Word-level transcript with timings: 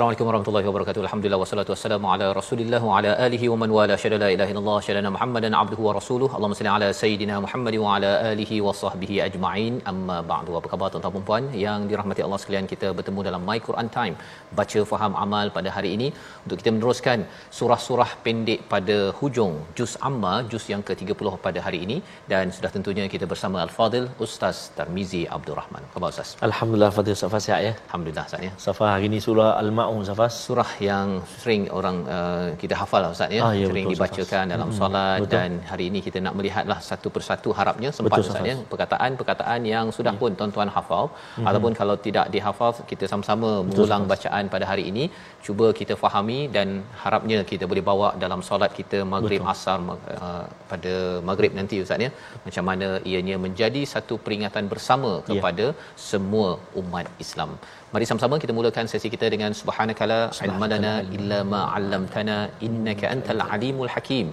Assalamualaikum 0.00 0.28
warahmatullahi 0.28 0.66
wabarakatuh. 0.68 1.00
Alhamdulillah 1.06 1.38
wassalatu 1.40 1.70
wassalamu 1.72 2.06
ala 2.12 2.26
Rasulillah 2.38 2.78
wa 2.88 2.92
ala 2.98 3.10
alihi 3.24 3.48
wa 3.52 3.56
man 3.62 3.70
wala 3.78 3.94
syada 4.02 4.18
la 4.22 4.28
ilaha 4.34 4.50
illallah 4.52 4.76
syadana 4.86 5.08
Muhammadan 5.16 5.54
abduhu 5.62 5.82
wa 5.86 5.92
rasuluh. 5.96 6.28
Allahumma 6.36 6.56
salli 6.58 6.70
ala 6.74 6.88
sayidina 7.00 7.34
Muhammad 7.44 7.74
wa 7.82 7.90
ala 7.96 8.12
alihi 8.30 8.56
wa 8.66 8.72
sahbihi 8.82 9.16
ajma'in. 9.26 9.74
Amma 9.92 10.16
ba'du. 10.30 10.52
Apa 10.60 10.68
khabar 10.72 10.88
tuan-tuan 10.94 11.16
dan 11.16 11.26
puan 11.30 11.44
yang 11.64 11.82
dirahmati 11.90 12.24
Allah 12.26 12.38
sekalian? 12.44 12.68
Kita 12.72 12.88
bertemu 13.00 13.26
dalam 13.28 13.44
My 13.48 13.58
Quran 13.66 13.90
Time. 13.98 14.16
Baca 14.60 14.80
faham 14.92 15.12
amal 15.24 15.52
pada 15.58 15.68
hari 15.76 15.90
ini 15.96 16.08
untuk 16.44 16.56
kita 16.62 16.72
meneruskan 16.76 17.26
surah-surah 17.58 18.08
pendek 18.24 18.62
pada 18.72 18.98
hujung 19.20 19.60
juz 19.80 19.94
amma 20.10 20.34
juz 20.54 20.66
yang 20.72 20.84
ke-30 20.90 21.36
pada 21.46 21.60
hari 21.68 21.82
ini 21.88 21.98
dan 22.32 22.56
sudah 22.58 22.72
tentunya 22.78 23.06
kita 23.16 23.28
bersama 23.34 23.60
Al-Fadil 23.66 24.08
Ustaz 24.28 24.64
Tarmizi 24.80 25.22
Abdul 25.38 25.58
Rahman. 25.60 25.84
Khabar 25.92 26.10
Ustaz? 26.16 26.32
Alhamdulillah 26.50 26.92
Fadil 27.00 27.20
Safa 27.24 27.42
ya. 27.68 27.74
Alhamdulillah 27.86 28.26
Ustaz 28.30 28.48
ya. 28.48 28.54
Safa 28.68 28.88
hari 28.96 29.06
ini 29.12 29.20
surah 29.28 29.52
Al-Maun 29.62 29.88
Safa. 30.08 30.26
surah 30.42 30.70
yang 30.88 31.08
sering 31.42 31.62
orang 31.78 31.96
uh, 32.16 32.46
kita 32.62 32.74
hafal 32.80 33.00
lah 33.04 33.10
ustaz 33.14 33.30
ya. 33.36 33.42
Ah, 33.46 33.52
ya, 33.60 33.66
sering 33.70 33.86
betul, 33.86 33.94
dibacakan 33.96 34.44
Ustaz. 34.44 34.52
dalam 34.54 34.68
Mm-mm, 34.70 34.80
solat 34.80 35.18
betul. 35.22 35.32
dan 35.34 35.50
hari 35.70 35.84
ini 35.90 36.00
kita 36.06 36.18
nak 36.26 36.34
melihatlah 36.38 36.78
satu 36.90 37.08
persatu 37.16 37.48
harapnya 37.58 37.90
sempat 37.96 38.12
Betul, 38.18 38.30
ustaz. 38.30 38.48
ya. 38.50 38.56
Perkataan-perkataan 38.72 39.60
yang 39.74 39.86
sudah 39.98 40.14
pun 40.20 40.30
tuan-tuan 40.38 40.70
hafal. 40.76 41.04
Ataupun 41.48 41.72
kalau 41.80 41.96
tidak 42.06 42.26
dihafal 42.34 42.70
kita 42.92 43.04
sama-sama 43.12 43.50
mengulang 43.68 44.04
bacaan 44.12 44.44
pada 44.54 44.66
hari 44.72 44.86
ini. 44.92 45.06
Cuba 45.46 45.66
kita 45.80 45.94
fahami 46.04 46.38
dan 46.56 46.68
harapnya 47.02 47.38
kita 47.52 47.64
boleh 47.70 47.84
bawa 47.90 48.08
dalam 48.24 48.40
solat 48.48 48.72
kita 48.80 48.98
maghrib 49.14 49.42
asar 49.54 49.78
mag- 49.88 50.08
uh, 50.26 50.44
pada 50.72 50.94
maghrib 51.30 51.52
nanti 51.60 51.78
ustaz 51.84 52.06
ya. 52.06 52.10
Macam 52.46 52.64
mana 52.70 52.88
ianya 53.12 53.36
menjadi 53.46 53.82
satu 53.94 54.16
peringatan 54.26 54.66
bersama 54.72 55.12
kepada 55.28 55.66
semua 56.10 56.48
umat 56.82 57.06
Islam 57.26 57.52
Mari 57.94 58.06
sama-sama 58.08 58.36
kita 58.42 58.52
mulakan 58.56 58.86
sesi 58.90 59.08
kita 59.12 59.26
dengan 59.34 59.52
subhanakala 59.60 60.18
ilmalana 60.46 60.92
illa 61.16 61.38
ma 61.52 61.62
'allamtana 61.76 62.36
innaka 62.66 63.06
antal 63.14 63.42
alimul 63.54 63.90
hakim. 63.94 64.26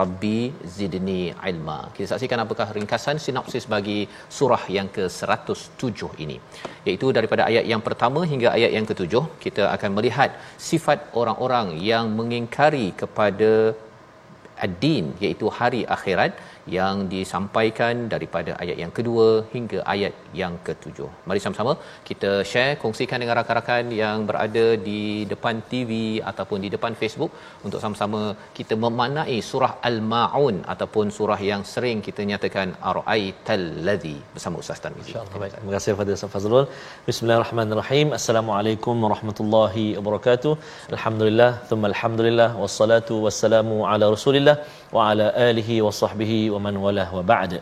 Rabbi 0.00 0.38
zidni 0.76 1.20
ilma. 1.50 1.76
Kita 1.96 2.06
saksikan 2.12 2.42
apakah 2.44 2.66
ringkasan 2.76 3.22
sinopsis 3.24 3.64
bagi 3.74 3.98
surah 4.36 4.62
yang 4.76 4.88
ke-107 4.96 6.10
ini. 6.24 6.36
Iaitu 6.86 7.06
daripada 7.18 7.42
ayat 7.50 7.64
yang 7.72 7.84
pertama 7.88 8.22
hingga 8.32 8.48
ayat 8.56 8.72
yang 8.76 8.88
ketujuh, 8.90 9.24
kita 9.44 9.64
akan 9.76 9.92
melihat 9.98 10.32
sifat 10.70 10.98
orang-orang 11.22 11.70
yang 11.90 12.10
mengingkari 12.18 12.86
kepada 13.02 13.52
ad-din 14.66 15.06
iaitu 15.24 15.46
hari 15.58 15.82
akhirat 15.96 16.32
yang 16.76 16.96
disampaikan 17.14 17.94
daripada 18.12 18.52
ayat 18.62 18.76
yang 18.82 18.92
kedua 18.98 19.26
hingga 19.54 19.78
ayat 19.94 20.12
yang 20.40 20.54
ketujuh. 20.66 21.08
Mari 21.28 21.40
sama-sama 21.44 21.72
kita 22.08 22.32
share, 22.50 22.76
kongsikan 22.82 23.20
dengan 23.22 23.36
rakan-rakan 23.40 23.92
yang 24.02 24.18
berada 24.30 24.66
di 24.88 25.02
depan 25.32 25.62
TV 25.72 25.92
ataupun 26.30 26.58
di 26.64 26.70
depan 26.74 26.94
Facebook 27.02 27.32
untuk 27.66 27.80
sama-sama 27.84 28.22
kita 28.58 28.76
memanai 28.84 29.38
surah 29.50 29.72
Al-Maun 29.90 30.56
ataupun 30.74 31.08
surah 31.18 31.40
yang 31.50 31.64
sering 31.72 32.00
kita 32.08 32.22
nyatakan 32.30 32.70
Ara'aital 32.90 33.66
ladzi 33.88 34.16
bersama 34.34 34.62
Ustaz 34.64 34.80
baik. 34.84 35.52
Terima 35.56 35.72
kasih 35.76 35.96
Fadil 36.00 36.16
Ustaz 36.18 36.32
Fazrul. 36.34 36.66
Bismillahirrahmanirrahim. 37.08 38.08
Assalamualaikum 38.18 38.94
warahmatullahi 39.04 39.86
wabarakatuh. 39.98 40.52
Alhamdulillah, 40.94 41.50
thumma 41.70 41.86
alhamdulillah 41.92 42.48
wassalatu 42.62 43.14
wassalamu 43.26 43.76
ala 43.92 44.04
Rasulillah 44.16 44.56
wa 44.96 45.08
ala 45.10 45.26
alihi 45.48 45.76
wa 45.86 45.92
sahbihi 46.00 46.40
wa 46.54 46.60
man 46.66 46.76
walah 46.84 47.08
wa 47.16 47.22
ba'd. 47.32 47.52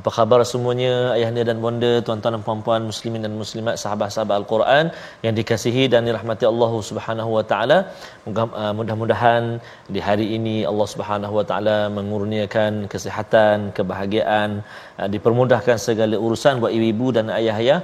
Apa 0.00 0.10
khabar 0.16 0.38
semuanya 0.50 0.92
ayahanda 1.16 1.42
dan 1.48 1.56
bonda, 1.64 1.92
tuan-tuan 2.06 2.34
dan 2.36 2.42
puan-puan 2.46 2.82
muslimin 2.90 3.20
dan 3.26 3.32
muslimat, 3.40 3.74
sahabat-sahabat 3.82 4.34
Al-Quran 4.40 4.84
yang 5.24 5.34
dikasihi 5.38 5.84
dan 5.92 6.08
dirahmati 6.08 6.44
Allah 6.52 6.72
Subhanahu 6.90 7.30
wa 7.36 7.44
taala. 7.50 7.78
Uh, 8.24 8.72
Mudah-mudahan 8.78 9.42
di 9.94 10.00
hari 10.08 10.26
ini 10.36 10.56
Allah 10.70 10.88
Subhanahu 10.94 11.34
wa 11.38 11.44
taala 11.50 11.78
mengurniakan 11.98 12.88
kesihatan, 12.92 13.76
kebahagiaan, 13.78 14.62
uh, 15.00 15.08
dipermudahkan 15.14 15.76
segala 15.88 16.16
urusan 16.26 16.62
buat 16.64 16.72
ibu-ibu 16.78 17.08
dan 17.18 17.28
ayah-ayah 17.40 17.80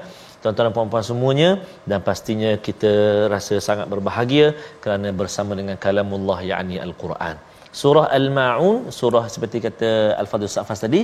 tuan-tuan 0.47 0.67
dan 0.69 0.75
puan-puan 0.77 1.05
semuanya 1.11 1.51
dan 1.91 1.99
pastinya 2.09 2.51
kita 2.67 2.93
rasa 3.35 3.55
sangat 3.69 3.87
berbahagia 3.93 4.47
kerana 4.83 5.11
bersama 5.21 5.53
dengan 5.59 5.77
kalamullah 5.85 6.39
yakni 6.51 6.77
al-Quran. 6.87 7.37
Surah 7.81 8.07
Al-Maun, 8.19 8.77
surah 8.99 9.25
seperti 9.35 9.59
kata 9.65 9.89
Al-Fadhil 10.21 10.53
Safas 10.57 10.79
tadi, 10.85 11.01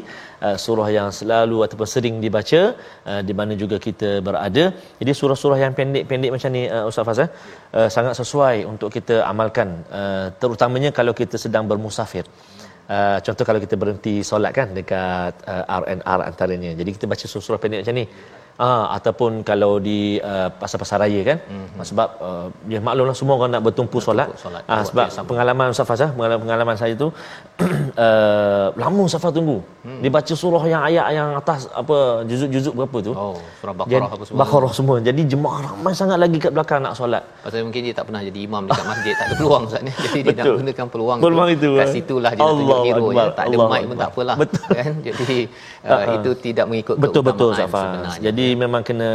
uh, 0.46 0.56
surah 0.64 0.88
yang 0.96 1.08
selalu 1.18 1.58
ataupun 1.66 1.88
sering 1.94 2.16
dibaca 2.24 2.62
uh, 3.10 3.20
di 3.28 3.34
mana 3.38 3.52
juga 3.62 3.76
kita 3.86 4.10
berada. 4.26 4.64
Jadi 5.00 5.12
surah-surah 5.20 5.58
yang 5.64 5.72
pendek-pendek 5.78 6.30
macam 6.36 6.50
ni 6.56 6.62
uh, 6.76 6.88
Ustaz 6.90 7.04
Faz 7.08 7.20
eh, 7.22 7.28
sangat 7.96 8.14
sesuai 8.20 8.56
untuk 8.72 8.88
kita 8.96 9.16
amalkan 9.30 9.68
terutamanya 10.40 10.90
kalau 10.98 11.12
kita 11.20 11.36
sedang 11.44 11.64
bermusafir. 11.70 12.24
Contoh 13.26 13.44
kalau 13.48 13.60
kita 13.64 13.74
berhenti 13.82 14.14
solat 14.28 14.52
kan 14.58 14.68
dekat 14.78 15.34
RNR 15.80 16.20
antaranya. 16.30 16.70
Jadi 16.80 16.90
kita 16.96 17.06
baca 17.12 17.24
surah-surah 17.32 17.60
pendek 17.62 17.80
macam 17.82 17.96
ni. 18.00 18.04
Ah 18.60 18.84
ataupun 18.96 19.40
kalau 19.48 19.80
di 19.80 20.20
uh, 20.20 20.48
pasar-pasar 20.60 21.00
raya 21.04 21.20
kan. 21.28 21.38
Mm-hmm. 21.40 21.84
Sebab 21.88 22.08
uh, 22.28 22.46
ya 22.68 22.80
maklumlah 22.86 23.16
semua 23.20 23.34
orang 23.40 23.50
nak 23.56 23.64
bertumpu 23.66 23.98
solat. 24.06 24.28
solat. 24.44 24.62
Ah 24.68 24.82
sebab 24.88 25.06
pengalaman 25.30 25.72
Ustaz 25.72 25.88
pengalaman, 26.16 26.42
pengalaman 26.44 26.76
saya 26.76 26.92
tu 27.02 27.08
uh, 27.96 28.66
lama 28.82 29.00
Ustaz 29.08 29.20
Faz 29.22 29.32
tunggu. 29.36 29.58
Hmm. 29.82 30.00
Dia 30.02 30.10
baca 30.16 30.34
surah 30.42 30.64
yang 30.72 30.82
ayat 30.88 31.06
yang 31.18 31.28
atas 31.40 31.60
apa 31.80 31.96
juzuk-juzuk 32.28 32.74
berapa 32.78 32.98
tu. 33.06 33.12
Oh, 33.12 33.36
surah 33.60 33.74
Jadi, 33.74 33.98
Baqarah 33.98 34.10
apa 34.14 34.24
semua. 34.26 34.38
Baqarah 34.40 34.72
semua. 34.78 34.96
Jadi 35.08 35.22
jemaah 35.32 35.58
ramai 35.66 35.92
sangat 36.00 36.18
lagi 36.24 36.36
kat 36.44 36.52
belakang 36.56 36.80
nak 36.86 36.94
solat. 36.98 37.22
Pasal 37.42 37.66
mungkin 37.66 37.82
dia 37.86 37.94
tak 37.98 38.04
pernah 38.08 38.22
jadi 38.22 38.38
imam 38.46 38.62
dekat 38.68 38.86
masjid, 38.86 39.12
tak 39.18 39.26
ada 39.26 39.34
peluang 39.40 39.62
Ustaz 39.68 39.82
ni. 39.86 39.92
Jadi 40.04 40.18
dia 40.22 40.34
nak 40.38 40.44
gunakan 40.62 40.86
peluang, 40.92 41.18
Peluang 41.24 41.48
itu, 41.56 41.70
Kat 41.78 41.88
eh. 41.88 41.92
situlah 41.96 42.32
dia 42.36 42.42
tunjuk 42.42 42.66
Allahu 42.66 42.84
hero 42.86 43.02
Akbar, 43.02 43.26
ya. 43.26 43.36
Tak 43.38 43.44
ada 43.44 43.56
Allahu 43.56 43.72
mic 43.72 43.82
pun 43.90 43.96
tak 44.02 44.10
apalah. 44.14 44.36
Betul. 44.42 44.68
Kan? 44.78 44.92
Jadi 45.08 45.38
uh, 45.86 46.04
itu 46.16 46.30
tidak 46.46 46.66
mengikut 46.70 46.96
betul 47.04 47.22
betul 47.22 47.50
sebenarnya. 47.54 48.20
Jadi 48.26 48.46
memang 48.62 48.82
kena 48.88 49.10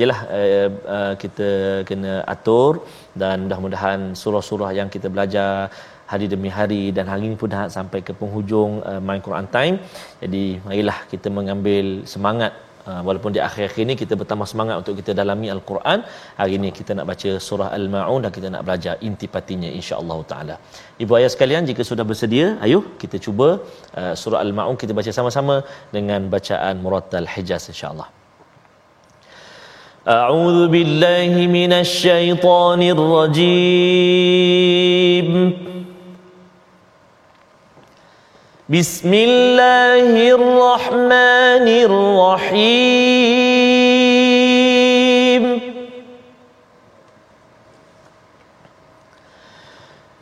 yalah 0.00 0.20
uh, 0.28 0.68
uh, 0.96 1.12
kita 1.22 1.48
kena 1.88 2.12
atur 2.34 2.84
dan 3.16 3.46
mudah-mudahan 3.46 4.00
surah-surah 4.14 4.70
yang 4.78 4.88
kita 4.94 5.08
belajar 5.14 5.72
hari 6.11 6.25
demi 6.33 6.49
hari 6.57 6.83
dan 6.97 7.05
hari 7.11 7.23
ini 7.29 7.35
pun 7.41 7.49
dah 7.55 7.63
sampai 7.77 7.99
ke 8.07 8.11
penghujung 8.19 8.71
uh, 8.91 9.01
My 9.07 9.19
Quran 9.25 9.47
Time. 9.57 9.75
Jadi 10.23 10.45
marilah 10.67 10.97
kita 11.13 11.27
mengambil 11.39 11.85
semangat 12.15 12.53
Uh, 12.91 13.01
walaupun 13.07 13.31
di 13.35 13.39
akhir-akhir 13.45 13.81
ini 13.85 13.93
kita 14.01 14.13
bertambah 14.19 14.47
semangat 14.51 14.75
untuk 14.81 14.93
kita 14.99 15.11
dalami 15.19 15.47
Al-Quran. 15.53 15.99
Hari 16.39 16.53
ini 16.57 16.69
kita 16.79 16.91
nak 16.97 17.05
baca 17.09 17.29
surah 17.45 17.69
Al-Maun 17.77 18.19
dan 18.23 18.31
kita 18.35 18.47
nak 18.53 18.61
belajar 18.67 18.93
intipatinya 19.07 19.69
insya-Allah 19.79 20.19
taala. 20.31 20.55
Ibu 21.03 21.11
ayah 21.17 21.29
sekalian 21.33 21.61
jika 21.69 21.81
sudah 21.89 22.05
bersedia, 22.09 22.47
ayo 22.65 22.79
kita 23.01 23.17
cuba 23.25 23.47
uh, 23.99 24.13
surah 24.21 24.39
Al-Maun 24.45 24.75
kita 24.83 24.93
baca 24.99 25.11
sama-sama 25.17 25.55
dengan 25.95 26.21
bacaan 26.35 26.75
Murattal 26.85 27.27
Hijaz 27.33 27.63
insya-Allah. 27.73 28.09
أعوذ 30.05 30.59
بالله 30.73 31.33
من 31.59 31.71
الشيطان 31.73 32.81
الرجيم 32.95 34.15
بسم 38.70 39.10
الله 39.14 40.14
الرحمن 40.30 41.66
الرحيم 41.90 43.10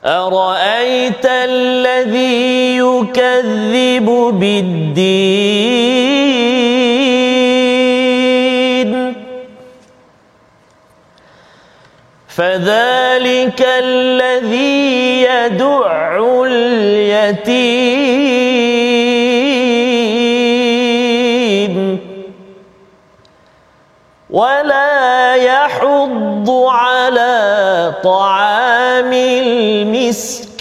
أرأيت 0.04 1.26
الذي 1.26 2.76
يكذب 2.76 4.06
بالدين 4.40 5.98
فذلك 12.38 13.60
الذي 13.82 15.22
يدع 15.22 16.22
اليتيم. 16.46 17.58
ولا 24.30 25.34
يحض 25.34 26.50
على 26.68 27.94
طعام 28.04 29.12
المسكين. 29.12 30.58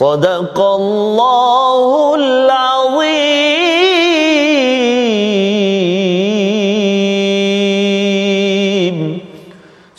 صدق 0.00 0.58
الله 0.60 1.49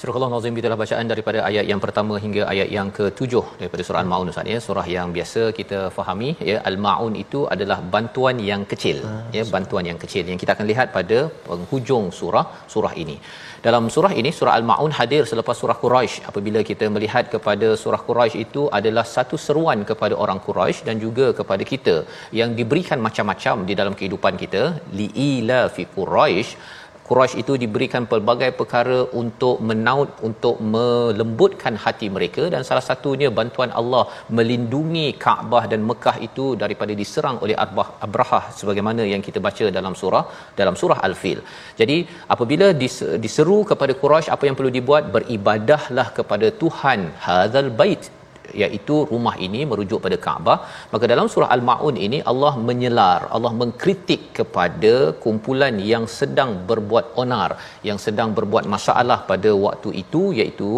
Surah 0.03 0.17
Allah 0.19 0.31
Nazim 0.31 0.57
itulah 0.61 0.77
bacaan 0.81 1.07
daripada 1.11 1.39
ayat 1.49 1.65
yang 1.71 1.81
pertama 1.83 2.15
hingga 2.23 2.43
ayat 2.53 2.69
yang 2.77 2.89
ke-7 2.97 3.43
daripada 3.61 3.83
surah 3.87 4.01
Al-Maun 4.05 4.31
Ustaz 4.33 4.51
ya. 4.53 4.59
Surah 4.65 4.85
yang 4.95 5.09
biasa 5.17 5.43
kita 5.59 5.79
fahami 5.97 6.31
ya. 6.49 6.57
Al-Maun 6.71 7.13
itu 7.21 7.41
adalah 7.55 7.77
bantuan 7.93 8.39
yang 8.49 8.63
kecil 8.73 8.99
ya 9.37 9.45
bantuan 9.55 9.85
yang 9.91 10.01
kecil 10.05 10.25
yang 10.33 10.41
kita 10.43 10.53
akan 10.57 10.67
lihat 10.73 10.89
pada 10.97 11.19
penghujung 11.47 12.09
surah 12.19 12.45
surah 12.75 12.93
ini. 13.05 13.17
Dalam 13.69 13.87
surah 13.97 14.13
ini 14.23 14.33
surah 14.41 14.57
Al-Maun 14.59 14.93
hadir 14.99 15.23
selepas 15.33 15.57
surah 15.63 15.79
Quraisy 15.85 16.27
apabila 16.33 16.63
kita 16.73 16.89
melihat 16.97 17.25
kepada 17.37 17.71
surah 17.85 18.03
Quraisy 18.11 18.37
itu 18.49 18.65
adalah 18.81 19.07
satu 19.15 19.39
seruan 19.47 19.81
kepada 19.93 20.17
orang 20.25 20.41
Quraisy 20.49 20.83
dan 20.91 20.99
juga 21.07 21.29
kepada 21.41 21.63
kita 21.73 21.97
yang 22.41 22.53
diberikan 22.61 22.99
macam-macam 23.09 23.67
di 23.71 23.77
dalam 23.83 23.97
kehidupan 24.01 24.35
kita. 24.45 24.65
Liila 25.01 25.63
fi 25.77 25.85
Quraisy 25.97 26.81
Quraisy 27.12 27.35
itu 27.43 27.55
diberikan 27.62 28.05
pelbagai 28.11 28.49
perkara 28.59 28.99
untuk 29.20 29.56
menaut 29.70 30.11
untuk 30.29 30.56
melembutkan 30.75 31.75
hati 31.85 32.06
mereka 32.14 32.44
dan 32.55 32.62
salah 32.69 32.85
satunya 32.87 33.29
bantuan 33.38 33.70
Allah 33.81 34.05
melindungi 34.37 35.06
Kaabah 35.25 35.64
dan 35.73 35.81
Mekah 35.91 36.17
itu 36.29 36.47
daripada 36.62 36.94
diserang 37.00 37.37
oleh 37.44 37.56
Abrahah 38.06 38.44
sebagaimana 38.61 39.05
yang 39.12 39.25
kita 39.26 39.41
baca 39.49 39.67
dalam 39.79 39.97
surah 40.03 40.25
dalam 40.61 40.76
surah 40.82 40.99
Al-Fil. 41.09 41.43
Jadi 41.82 41.99
apabila 42.37 42.69
dis- 42.85 43.12
diseru 43.26 43.58
kepada 43.73 43.93
Quraisy 44.03 44.32
apa 44.37 44.47
yang 44.49 44.58
perlu 44.61 44.73
dibuat 44.79 45.12
beribadahlah 45.17 46.08
kepada 46.19 46.49
Tuhan 46.65 47.00
hadzal 47.29 47.70
bait 47.82 48.05
iaitu 48.62 48.97
rumah 49.12 49.35
ini 49.47 49.61
merujuk 49.71 50.00
pada 50.06 50.17
Kaabah 50.25 50.59
maka 50.93 51.05
dalam 51.12 51.27
surah 51.33 51.50
al-maun 51.56 51.97
ini 52.06 52.19
Allah 52.33 52.53
menyelar 52.69 53.21
Allah 53.37 53.53
mengkritik 53.61 54.23
kepada 54.39 54.94
kumpulan 55.25 55.77
yang 55.93 56.06
sedang 56.19 56.53
berbuat 56.71 57.06
onar 57.23 57.50
yang 57.89 58.00
sedang 58.06 58.31
berbuat 58.39 58.67
masalah 58.75 59.19
pada 59.31 59.53
waktu 59.67 59.91
itu 60.03 60.23
iaitu 60.41 60.73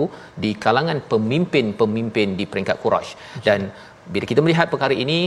di 0.45 0.53
kalangan 0.67 1.01
pemimpin-pemimpin 1.13 2.31
di 2.41 2.47
peringkat 2.53 2.79
Quraisy 2.85 3.43
dan 3.49 3.61
bila 4.13 4.25
kita 4.31 4.41
melihat 4.45 4.69
perkara 4.73 4.95
ini 5.05 5.21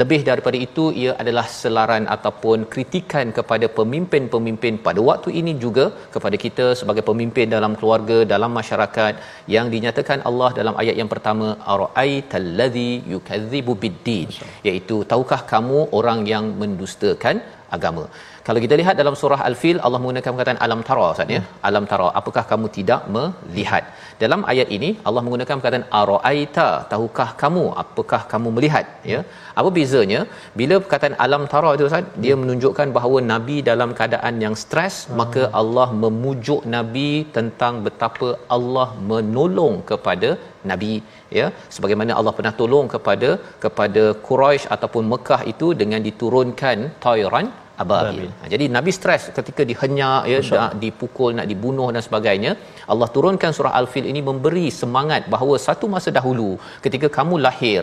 lebih 0.00 0.20
daripada 0.28 0.58
itu 0.66 0.84
ia 1.02 1.12
adalah 1.22 1.44
selaran 1.58 2.04
ataupun 2.14 2.66
kritikan 2.72 3.26
kepada 3.36 3.66
pemimpin-pemimpin 3.76 4.82
pada 4.86 5.00
waktu 5.08 5.30
ini 5.40 5.52
juga 5.64 5.84
kepada 6.14 6.36
kita 6.44 6.66
sebagai 6.80 7.04
pemimpin 7.10 7.46
dalam 7.56 7.72
keluarga 7.78 8.18
dalam 8.32 8.50
masyarakat. 8.60 9.12
Yang 9.54 9.66
dinyatakan 9.74 10.20
Allah 10.30 10.50
dalam 10.58 10.74
ayat 10.82 10.96
yang 11.00 11.10
pertama 11.14 11.48
araitallazi 11.74 12.90
yukadzibu 13.12 13.74
biddin. 13.82 14.26
Iaitu 14.68 14.98
tahukah 15.12 15.40
kamu 15.52 15.78
orang 16.00 16.22
yang 16.32 16.46
mendustakan 16.62 17.38
agama. 17.76 18.04
Kalau 18.46 18.60
kita 18.64 18.74
lihat 18.80 18.94
dalam 19.00 19.14
surah 19.20 19.38
al-fil 19.48 19.78
Allah 19.86 19.98
menggunakan 20.02 20.30
perkataan 20.34 20.60
alam 20.66 20.80
tara 20.88 21.04
Ustaz 21.14 21.32
ya. 21.36 21.40
Alam 21.68 21.84
tara 21.90 22.08
apakah 22.20 22.44
kamu 22.50 22.66
tidak 22.76 23.00
melihat? 23.14 23.84
Dalam 24.22 24.40
ayat 24.52 24.68
ini 24.76 24.90
Allah 25.08 25.22
menggunakan 25.26 25.54
perkataan 25.60 25.86
araaita 26.00 26.68
tahukah 26.92 27.28
kamu? 27.42 27.64
Apakah 27.82 28.20
kamu 28.32 28.50
melihat? 28.56 28.86
Ya. 29.12 29.20
Apa 29.60 29.70
bezanya? 29.78 30.20
Bila 30.60 30.76
perkataan 30.84 31.16
alam 31.26 31.44
tara 31.54 31.72
itu 31.76 31.86
Ustaz 31.90 32.10
dia 32.24 32.36
menunjukkan 32.42 32.90
bahawa 32.98 33.20
nabi 33.32 33.58
dalam 33.70 33.92
keadaan 34.00 34.36
yang 34.46 34.56
stres 34.64 34.96
maka 35.20 35.44
Allah 35.62 35.88
memujuk 36.04 36.62
nabi 36.76 37.10
tentang 37.38 37.74
betapa 37.86 38.30
Allah 38.58 38.88
menolong 39.12 39.76
kepada 39.92 40.30
nabi 40.72 40.94
ya 41.38 41.46
sebagaimana 41.76 42.18
Allah 42.18 42.34
pernah 42.38 42.54
tolong 42.62 42.88
kepada 42.94 43.30
kepada 43.64 44.02
Quraisy 44.26 44.66
ataupun 44.76 45.04
Mekah 45.12 45.40
itu 45.52 45.68
dengan 45.82 46.02
diturunkan 46.08 46.78
tayran 47.06 47.48
ababil. 47.82 48.28
Ha, 48.40 48.48
jadi 48.52 48.64
Nabi 48.76 48.90
stres 48.98 49.24
ketika 49.38 49.62
dihenyak 49.70 50.22
ya 50.32 50.38
nak 50.58 50.72
dipukul 50.82 51.30
nak 51.38 51.46
dibunuh 51.52 51.88
dan 51.94 52.02
sebagainya. 52.08 52.52
Allah 52.92 53.08
turunkan 53.16 53.52
surah 53.58 53.72
Al-Fil 53.80 54.08
ini 54.12 54.22
memberi 54.30 54.66
semangat 54.80 55.24
bahawa 55.34 55.56
satu 55.68 55.88
masa 55.94 56.12
dahulu 56.18 56.50
ketika 56.86 57.08
kamu 57.18 57.36
lahir 57.46 57.80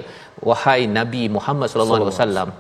wahai 0.50 0.82
Nabi 1.00 1.24
Muhammad 1.38 1.70
sallallahu 1.74 2.00
alaihi 2.02 2.14
wasallam 2.16 2.52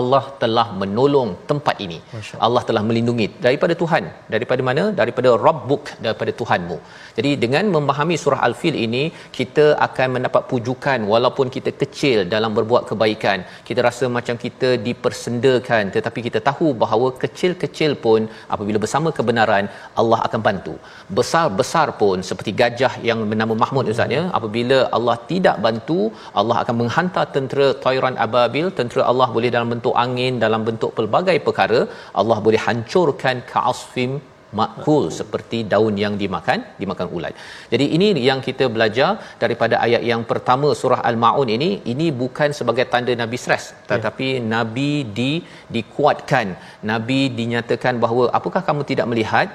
Allah 0.00 0.24
telah 0.42 0.66
menolong 0.80 1.30
tempat 1.50 1.76
ini. 1.84 1.98
Allah 2.46 2.62
telah 2.68 2.82
melindungi 2.88 3.26
daripada 3.46 3.74
Tuhan. 3.82 4.04
Daripada 4.34 4.62
mana? 4.68 4.84
Daripada 5.00 5.30
Rabbuk, 5.46 5.84
daripada 6.04 6.32
Tuhanmu. 6.40 6.76
Jadi 7.18 7.30
dengan 7.44 7.64
memahami 7.74 8.16
surah 8.22 8.40
Al-Fil 8.46 8.76
ini, 8.86 9.04
kita 9.38 9.64
akan 9.86 10.08
mendapat 10.16 10.42
pujukan 10.50 10.98
walaupun 11.12 11.46
kita 11.56 11.70
kecil 11.82 12.18
dalam 12.34 12.50
berbuat 12.58 12.82
kebaikan. 12.90 13.38
Kita 13.68 13.80
rasa 13.88 14.04
macam 14.16 14.36
kita 14.44 14.68
dipersendakan 14.86 15.84
tetapi 15.96 16.20
kita 16.26 16.40
tahu 16.48 16.68
bahawa 16.82 17.08
kecil-kecil 17.22 17.92
pun 18.04 18.20
apabila 18.54 18.78
bersama 18.84 19.08
kebenaran 19.18 19.66
Allah 20.02 20.20
akan 20.28 20.40
bantu. 20.48 20.74
Besar-besar 21.18 21.86
pun 22.02 22.16
seperti 22.30 22.52
gajah 22.62 22.92
yang 23.08 23.18
bernama 23.32 23.56
Mahmud 23.64 23.92
Ustaz 23.94 24.16
ya, 24.18 24.22
apabila 24.38 24.78
Allah 24.98 25.16
tidak 25.32 25.58
bantu, 25.66 26.00
Allah 26.40 26.56
akan 26.62 26.74
menghantar 26.82 27.26
tentera 27.36 27.68
Tayran 27.84 28.16
Ababil, 28.26 28.66
tentera 28.80 29.04
Allah 29.10 29.28
boleh 29.36 29.50
dalam 29.56 29.70
bentuk 29.74 29.94
angin, 30.06 30.34
dalam 30.46 30.62
bentuk 30.70 30.92
pelbagai 30.98 31.38
perkara, 31.46 31.80
Allah 32.20 32.38
boleh 32.46 32.62
hancurkan 32.68 33.38
ka'asfim 33.52 34.12
makul 34.60 35.12
seperti 35.18 35.58
daun 35.72 35.94
yang 36.04 36.14
dimakan 36.22 36.64
dimakan 36.80 37.08
ulat. 37.16 37.34
Jadi 37.72 37.86
ini 37.96 38.08
yang 38.28 38.40
kita 38.48 38.66
belajar 38.74 39.10
daripada 39.42 39.76
ayat 39.86 40.02
yang 40.10 40.24
pertama 40.30 40.70
surah 40.80 41.00
al-maun 41.10 41.48
ini 41.56 41.70
ini 41.92 42.08
bukan 42.22 42.56
sebagai 42.58 42.86
tanda 42.92 43.12
nabi 43.22 43.38
stres 43.44 43.64
tetapi 43.90 44.28
ya. 44.38 44.44
nabi 44.54 44.90
di 45.18 45.32
dikuatkan 45.76 46.56
nabi 46.90 47.20
dinyatakan 47.38 47.96
bahawa 48.04 48.24
apakah 48.38 48.62
kamu 48.68 48.84
tidak 48.90 49.08
melihat 49.12 49.48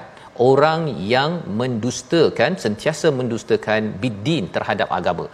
orang 0.50 0.80
yang 1.14 1.32
mendustakan 1.60 2.58
sentiasa 2.64 3.08
mendustakan 3.20 3.82
biddin 4.02 4.46
terhadap 4.54 4.88
agama 4.98 5.26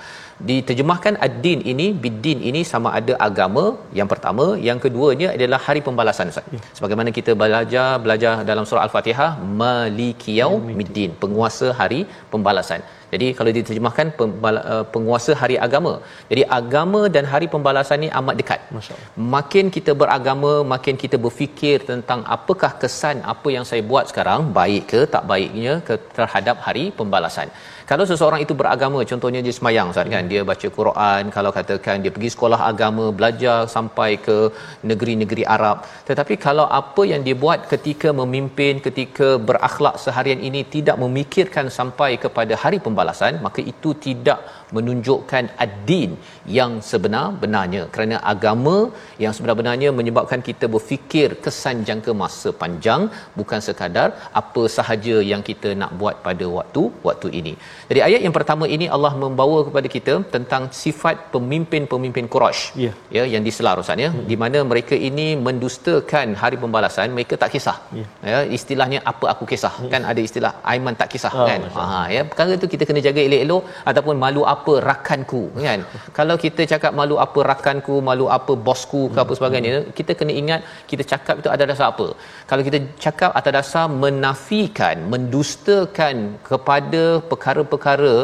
diterjemahkan 0.49 1.15
ad-din 1.27 1.61
ini 1.73 1.87
bid-din 2.03 2.39
ini 2.51 2.61
sama 2.73 2.89
ada 2.99 3.15
agama 3.29 3.65
yang 3.99 4.09
pertama 4.13 4.47
yang 4.69 4.79
keduanya 4.85 5.29
adalah 5.37 5.61
hari 5.67 5.81
pembalasan 5.89 6.33
Ustaz. 6.33 6.47
Ya. 6.57 6.61
Sebagaimana 6.77 7.11
kita 7.19 7.33
belajar 7.43 7.89
belajar 8.05 8.35
dalam 8.51 8.65
surah 8.69 8.85
al-Fatihah 8.87 9.31
malikiyau 9.63 10.53
middin 10.81 11.13
penguasa 11.23 11.69
hari 11.81 12.01
pembalasan. 12.33 12.83
Jadi 13.13 13.27
kalau 13.39 13.51
diterjemahkan 13.57 14.07
uh, 14.19 14.85
penguasa 14.95 15.33
hari 15.43 15.57
agama. 15.67 15.93
Jadi 16.31 16.43
agama 16.59 17.03
dan 17.15 17.25
hari 17.33 17.47
pembalasan 17.55 18.01
ni 18.05 18.09
amat 18.21 18.35
dekat. 18.41 18.61
Makin 19.37 19.67
kita 19.77 19.95
beragama, 20.03 20.53
makin 20.75 20.97
kita 21.03 21.19
berfikir 21.25 21.79
tentang 21.91 22.23
apakah 22.37 22.73
kesan 22.83 23.19
apa 23.35 23.49
yang 23.57 23.67
saya 23.71 23.83
buat 23.91 24.07
sekarang, 24.13 24.41
baik 24.61 24.85
ke 24.93 25.01
tak 25.15 25.25
baiknya 25.33 25.75
ke 25.89 25.97
terhadap 26.19 26.57
hari 26.67 26.85
pembalasan 27.01 27.51
kalau 27.91 28.05
seseorang 28.11 28.41
itu 28.45 28.55
beragama 28.61 28.99
contohnya 29.11 29.41
dia 29.47 29.55
semayang 29.57 29.89
Ustaz 29.93 30.11
kan? 30.15 30.25
Dia 30.33 30.43
baca 30.51 30.69
Quran 30.77 31.23
kalau 31.37 31.51
katakan 31.57 31.97
dia 32.03 32.13
pergi 32.17 32.31
sekolah 32.35 32.61
agama 32.71 33.05
belajar 33.19 33.57
sampai 33.75 34.11
ke 34.27 34.37
negeri-negeri 34.91 35.45
Arab. 35.57 35.77
Tetapi 36.09 36.35
kalau 36.47 36.67
apa 36.81 37.03
yang 37.13 37.23
dia 37.27 37.37
buat 37.45 37.67
ketika 37.73 38.09
memimpin 38.21 38.79
ketika 38.87 39.29
berakhlak 39.49 39.97
seharian 40.05 40.43
ini 40.49 40.63
tidak 40.75 40.97
memikirkan 41.05 41.67
sampai 41.79 42.11
kepada 42.25 42.55
hari 42.63 42.79
pembalasan 42.87 43.43
maka 43.47 43.61
itu 43.73 43.93
tidak 44.07 44.39
menunjukkan 44.77 45.45
ad-din 45.65 46.11
yang 46.59 46.73
sebenar-benarnya 46.91 47.83
kerana 47.95 48.17
agama 48.33 48.77
yang 49.25 49.33
sebenar-benarnya 49.37 49.91
menyebabkan 49.99 50.41
kita 50.49 50.67
berfikir 50.75 51.29
kesan 51.45 51.77
jangka 51.89 52.13
masa 52.23 52.51
panjang 52.63 53.03
bukan 53.39 53.61
sekadar 53.67 54.09
apa 54.41 54.63
sahaja 54.77 55.17
yang 55.33 55.43
kita 55.49 55.71
nak 55.83 55.93
buat 56.01 56.17
pada 56.27 56.47
waktu 56.59 56.83
waktu 57.09 57.29
ini. 57.41 57.55
Jadi 57.91 58.01
ayat 58.09 58.21
yang 58.27 58.35
pertama 58.39 58.65
ini 58.77 58.89
Allah 58.97 59.13
membawa 59.25 59.59
kepada 59.69 59.91
kita 59.97 60.15
tentang 60.35 60.63
sifat 60.83 61.17
pemimpin-pemimpin 61.35 62.27
Quraisy. 62.35 62.63
Yeah. 62.85 62.95
Ya 63.17 63.25
yang 63.35 63.45
diselar 63.49 63.77
Ustaz 63.85 64.05
ya 64.05 64.11
hmm. 64.13 64.25
di 64.31 64.39
mana 64.43 64.59
mereka 64.73 64.95
ini 65.11 65.29
mendustakan 65.47 66.29
hari 66.43 66.57
pembalasan 66.65 67.17
mereka 67.19 67.35
tak 67.43 67.53
kisah. 67.57 67.77
Yeah. 68.01 68.09
Ya 68.33 68.39
istilahnya 68.59 69.01
apa 69.13 69.27
aku 69.35 69.45
kisah 69.53 69.75
hmm. 69.79 69.91
kan 69.93 70.03
ada 70.13 70.21
istilah 70.29 70.53
Aiman 70.73 70.95
tak 71.01 71.11
kisah 71.15 71.33
oh, 71.41 71.47
kan. 71.51 71.61
Ha 71.77 71.87
ya 72.15 72.23
perkara 72.31 72.53
tu 72.63 72.69
kita 72.73 72.85
kena 72.89 73.01
jaga 73.07 73.21
elok-elok 73.29 73.63
ataupun 73.91 74.17
malu 74.25 74.43
apa 74.55 74.60
rakanku 74.89 75.43
kan? 75.67 75.81
Kalau 76.19 76.37
kita 76.45 76.63
cakap 76.73 76.93
malu 77.01 77.17
apa 77.27 77.41
rakanku 77.51 77.97
malu 78.09 78.27
apa 78.39 78.55
bosku 78.69 79.03
ke 79.15 79.19
apa 79.25 79.33
sebagainya 79.39 79.83
kita 79.99 80.15
kena 80.21 80.35
ingat 80.43 80.61
kita 80.91 81.05
cakap 81.13 81.35
itu 81.43 81.51
ada 81.55 81.65
dasar 81.71 81.87
apa. 81.93 82.09
Kalau 82.51 82.63
kita 82.69 82.81
cakap 83.05 83.31
atas 83.41 83.55
dasar 83.59 83.85
menafikan 84.05 84.97
mendustakan 85.13 86.17
kepada 86.51 87.05
perkara-perkara 87.31 88.15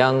yang 0.00 0.14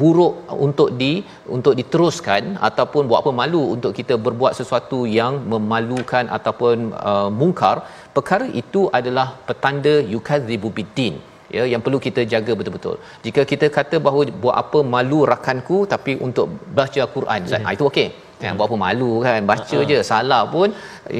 buruk 0.00 0.34
untuk 0.66 0.88
di 1.00 1.12
untuk 1.56 1.74
diteruskan 1.80 2.42
ataupun 2.68 3.08
buat 3.08 3.20
apa 3.22 3.32
malu 3.40 3.62
untuk 3.74 3.92
kita 3.98 4.14
berbuat 4.26 4.52
sesuatu 4.60 5.00
yang 5.18 5.32
memalukan 5.52 6.24
ataupun 6.36 6.76
uh, 7.10 7.28
mungkar 7.40 7.76
perkara 8.16 8.46
itu 8.62 8.82
adalah 8.98 9.26
petanda 9.48 9.94
yukadzibu 10.14 10.70
biddin 10.78 11.16
ya 11.56 11.64
yang 11.72 11.82
perlu 11.84 11.98
kita 12.06 12.22
jaga 12.32 12.52
betul-betul. 12.60 12.96
Jika 13.26 13.42
kita 13.50 13.66
kata 13.76 13.96
bahawa 14.06 14.24
buat 14.44 14.56
apa 14.62 14.80
malu 14.94 15.20
rakanku 15.32 15.78
tapi 15.92 16.14
untuk 16.28 16.48
baca 16.78 17.02
Quran. 17.16 17.40
Yeah. 17.52 17.62
Ha, 17.66 17.76
itu 17.76 17.86
okey. 17.90 18.08
Ya, 18.42 18.50
buat 18.58 18.66
apa 18.68 18.76
malu 18.82 19.12
kan 19.26 19.46
baca 19.50 19.76
uh-huh. 19.76 19.88
je 19.90 19.96
salah 20.10 20.42
pun 20.52 20.68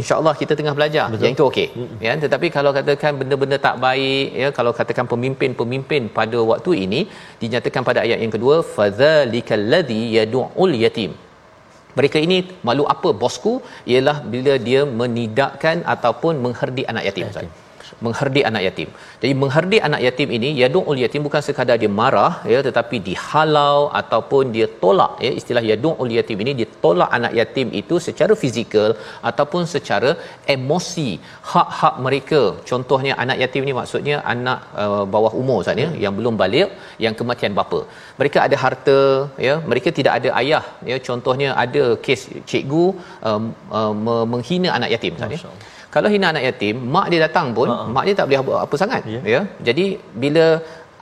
insyaallah 0.00 0.34
kita 0.40 0.52
tengah 0.58 0.74
belajar 0.78 1.06
Betul. 1.10 1.24
yang 1.24 1.34
itu 1.36 1.44
okey 1.50 1.66
uh-huh. 1.70 1.96
ya 2.06 2.12
tetapi 2.24 2.46
kalau 2.56 2.70
katakan 2.76 3.18
benda-benda 3.20 3.56
tak 3.64 3.76
baik 3.84 4.28
ya 4.42 4.48
kalau 4.58 4.72
katakan 4.80 5.06
pemimpin-pemimpin 5.12 6.02
pada 6.18 6.38
waktu 6.50 6.72
ini 6.84 7.00
dinyatakan 7.42 7.82
pada 7.88 8.06
ayat 8.06 8.22
yang 8.24 8.34
kedua 8.36 8.56
fadzalikal 8.76 9.64
ladzi 9.72 10.00
yad'ul 10.16 10.74
yatim 10.84 11.10
mereka 11.98 12.18
ini 12.26 12.38
malu 12.68 12.86
apa 12.94 13.10
bosku 13.22 13.54
ialah 13.92 14.16
bila 14.34 14.54
dia 14.68 14.82
menidakkan 15.00 15.78
ataupun 15.94 16.38
mengherdik 16.44 16.86
anak 16.92 17.06
yatim 17.08 17.26
Ustaz 17.34 17.66
mengherdik 18.04 18.44
anak 18.50 18.62
yatim. 18.66 18.88
Jadi 19.22 19.32
mengherdik 19.42 19.82
anak 19.88 20.00
yatim 20.06 20.28
ini 20.36 20.48
yad'ul 20.62 21.00
yatim 21.04 21.22
bukan 21.26 21.42
sekadar 21.46 21.76
dia 21.82 21.90
marah 22.00 22.32
ya 22.52 22.58
tetapi 22.66 22.96
dihalau 23.08 23.78
ataupun 24.00 24.44
dia 24.56 24.66
tolak 24.82 25.12
ya 25.26 25.30
istilah 25.40 25.62
yad'ul 25.70 26.12
yatim 26.18 26.40
ini 26.44 26.52
dia 26.60 26.68
tolak 26.84 27.10
anak 27.18 27.32
yatim 27.40 27.68
itu 27.80 27.96
secara 28.06 28.34
fizikal 28.42 28.90
ataupun 29.30 29.62
secara 29.74 30.10
emosi 30.56 31.08
hak-hak 31.52 31.94
mereka. 32.06 32.42
Contohnya 32.70 33.14
anak 33.24 33.38
yatim 33.44 33.64
ini 33.66 33.74
maksudnya 33.80 34.18
anak 34.34 34.60
uh, 34.84 35.04
bawah 35.14 35.32
umur 35.42 35.58
Ustaz 35.62 35.84
ya 35.84 35.88
yang 36.04 36.14
belum 36.18 36.36
balik 36.42 36.70
yang 37.06 37.16
kematian 37.20 37.54
bapa. 37.60 37.80
Mereka 38.20 38.38
ada 38.46 38.56
harta 38.64 39.00
ya 39.48 39.56
mereka 39.70 39.88
tidak 39.98 40.12
ada 40.20 40.30
ayah 40.42 40.64
ya 40.90 40.98
contohnya 41.08 41.50
ada 41.64 41.84
kes 42.06 42.22
cikgu 42.52 42.86
um, 43.30 43.44
uh, 43.78 44.26
menghina 44.34 44.70
anak 44.78 44.92
yatim 44.96 45.14
Ustaz 45.18 45.34
ya 45.36 45.50
kalau 45.98 46.10
hina 46.14 46.28
anak 46.32 46.44
yatim 46.48 46.76
mak 46.96 47.06
dia 47.12 47.20
datang 47.26 47.48
pun 47.60 47.70
uh-huh. 47.74 47.94
mak 47.94 48.04
dia 48.08 48.16
tak 48.18 48.26
boleh 48.28 48.40
apa, 48.42 48.52
apa 48.66 48.74
sangat 48.82 49.02
yeah. 49.14 49.24
ya 49.34 49.40
jadi 49.68 49.86
bila 50.24 50.46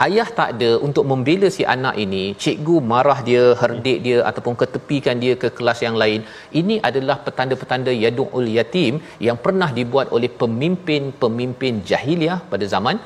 ayah 0.05 0.29
tak 0.39 0.49
ada 0.55 0.71
untuk 0.87 1.05
membela 1.11 1.49
si 1.57 1.63
anak 1.75 1.95
ini 2.05 2.23
cikgu 2.43 2.77
marah 2.93 3.19
dia 3.29 3.45
herdik 3.61 3.99
dia 4.07 4.19
ataupun 4.31 4.55
ketepikan 4.63 5.17
dia 5.25 5.35
ke 5.43 5.49
kelas 5.59 5.81
yang 5.87 5.97
lain 6.03 6.21
ini 6.61 6.77
adalah 6.89 7.17
petanda-petanda 7.27 7.93
yadul 8.05 8.49
yatim 8.59 8.95
yang 9.29 9.39
pernah 9.47 9.71
dibuat 9.79 10.09
oleh 10.17 10.31
pemimpin-pemimpin 10.43 11.77
jahiliah 11.93 12.39
pada 12.53 12.67
zaman 12.75 12.99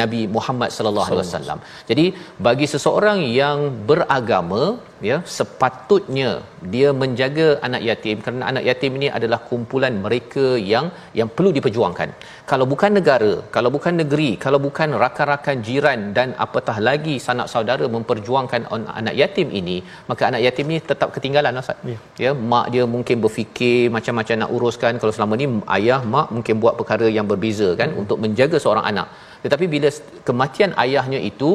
Nabi 0.00 0.20
Muhammad 0.36 0.70
sallallahu 0.76 1.08
alaihi 1.08 1.22
wasallam. 1.24 1.58
Jadi 1.90 2.06
bagi 2.46 2.66
seseorang 2.74 3.20
yang 3.40 3.58
beragama 3.90 4.62
ya 5.08 5.16
sepatutnya 5.36 6.30
dia 6.72 6.88
menjaga 7.00 7.46
anak 7.66 7.82
yatim 7.88 8.16
kerana 8.24 8.44
anak 8.50 8.64
yatim 8.68 8.92
ini 8.98 9.08
adalah 9.18 9.38
kumpulan 9.48 9.94
mereka 10.04 10.46
yang 10.72 10.86
yang 11.18 11.28
perlu 11.36 11.50
diperjuangkan. 11.56 12.10
Kalau 12.50 12.66
bukan 12.72 12.92
negara, 12.98 13.32
kalau 13.56 13.70
bukan 13.76 13.94
negeri, 14.02 14.30
kalau 14.44 14.58
bukan 14.66 14.96
rakan-rakan 15.04 15.56
jiran 15.68 16.00
dan 16.16 16.28
apatah 16.46 16.76
lagi 16.88 17.16
sanak 17.26 17.48
saudara 17.54 17.86
memperjuangkan 17.96 18.62
anak 19.00 19.14
yatim 19.22 19.48
ini, 19.60 19.76
maka 20.10 20.24
anak 20.30 20.42
yatim 20.46 20.66
ini 20.72 20.80
tetap 20.90 21.08
ketinggalan 21.16 21.60
Ustaz. 21.62 21.88
Ya. 21.92 21.98
ya, 22.24 22.30
mak 22.52 22.66
dia 22.74 22.84
mungkin 22.94 23.16
berfikir 23.24 23.80
macam-macam 23.96 24.36
nak 24.42 24.52
uruskan 24.56 25.00
kalau 25.00 25.14
selama 25.16 25.40
ni 25.40 25.48
ayah 25.78 26.00
mak 26.14 26.28
mungkin 26.36 26.56
buat 26.64 26.76
perkara 26.80 27.08
yang 27.16 27.28
berbeza 27.32 27.68
kan 27.80 27.90
hmm. 27.92 28.00
untuk 28.02 28.18
menjaga 28.24 28.58
seorang 28.64 28.86
anak 28.92 29.08
tetapi 29.44 29.64
bila 29.74 29.88
kematian 30.28 30.70
ayahnya 30.82 31.18
itu 31.30 31.50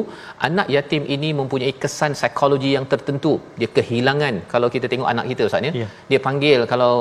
anak 0.48 0.66
yatim 0.74 1.02
ini 1.14 1.28
mempunyai 1.40 1.72
kesan 1.82 2.12
psikologi 2.18 2.70
yang 2.76 2.86
tertentu 2.92 3.32
dia 3.60 3.68
kehilangan 3.76 4.34
kalau 4.52 4.68
kita 4.74 4.86
tengok 4.92 5.08
anak 5.12 5.26
kita 5.32 5.42
ustaz 5.48 5.68
ya 5.68 5.72
yeah. 5.80 5.90
dia 6.10 6.20
panggil 6.26 6.60
kalau 6.72 6.92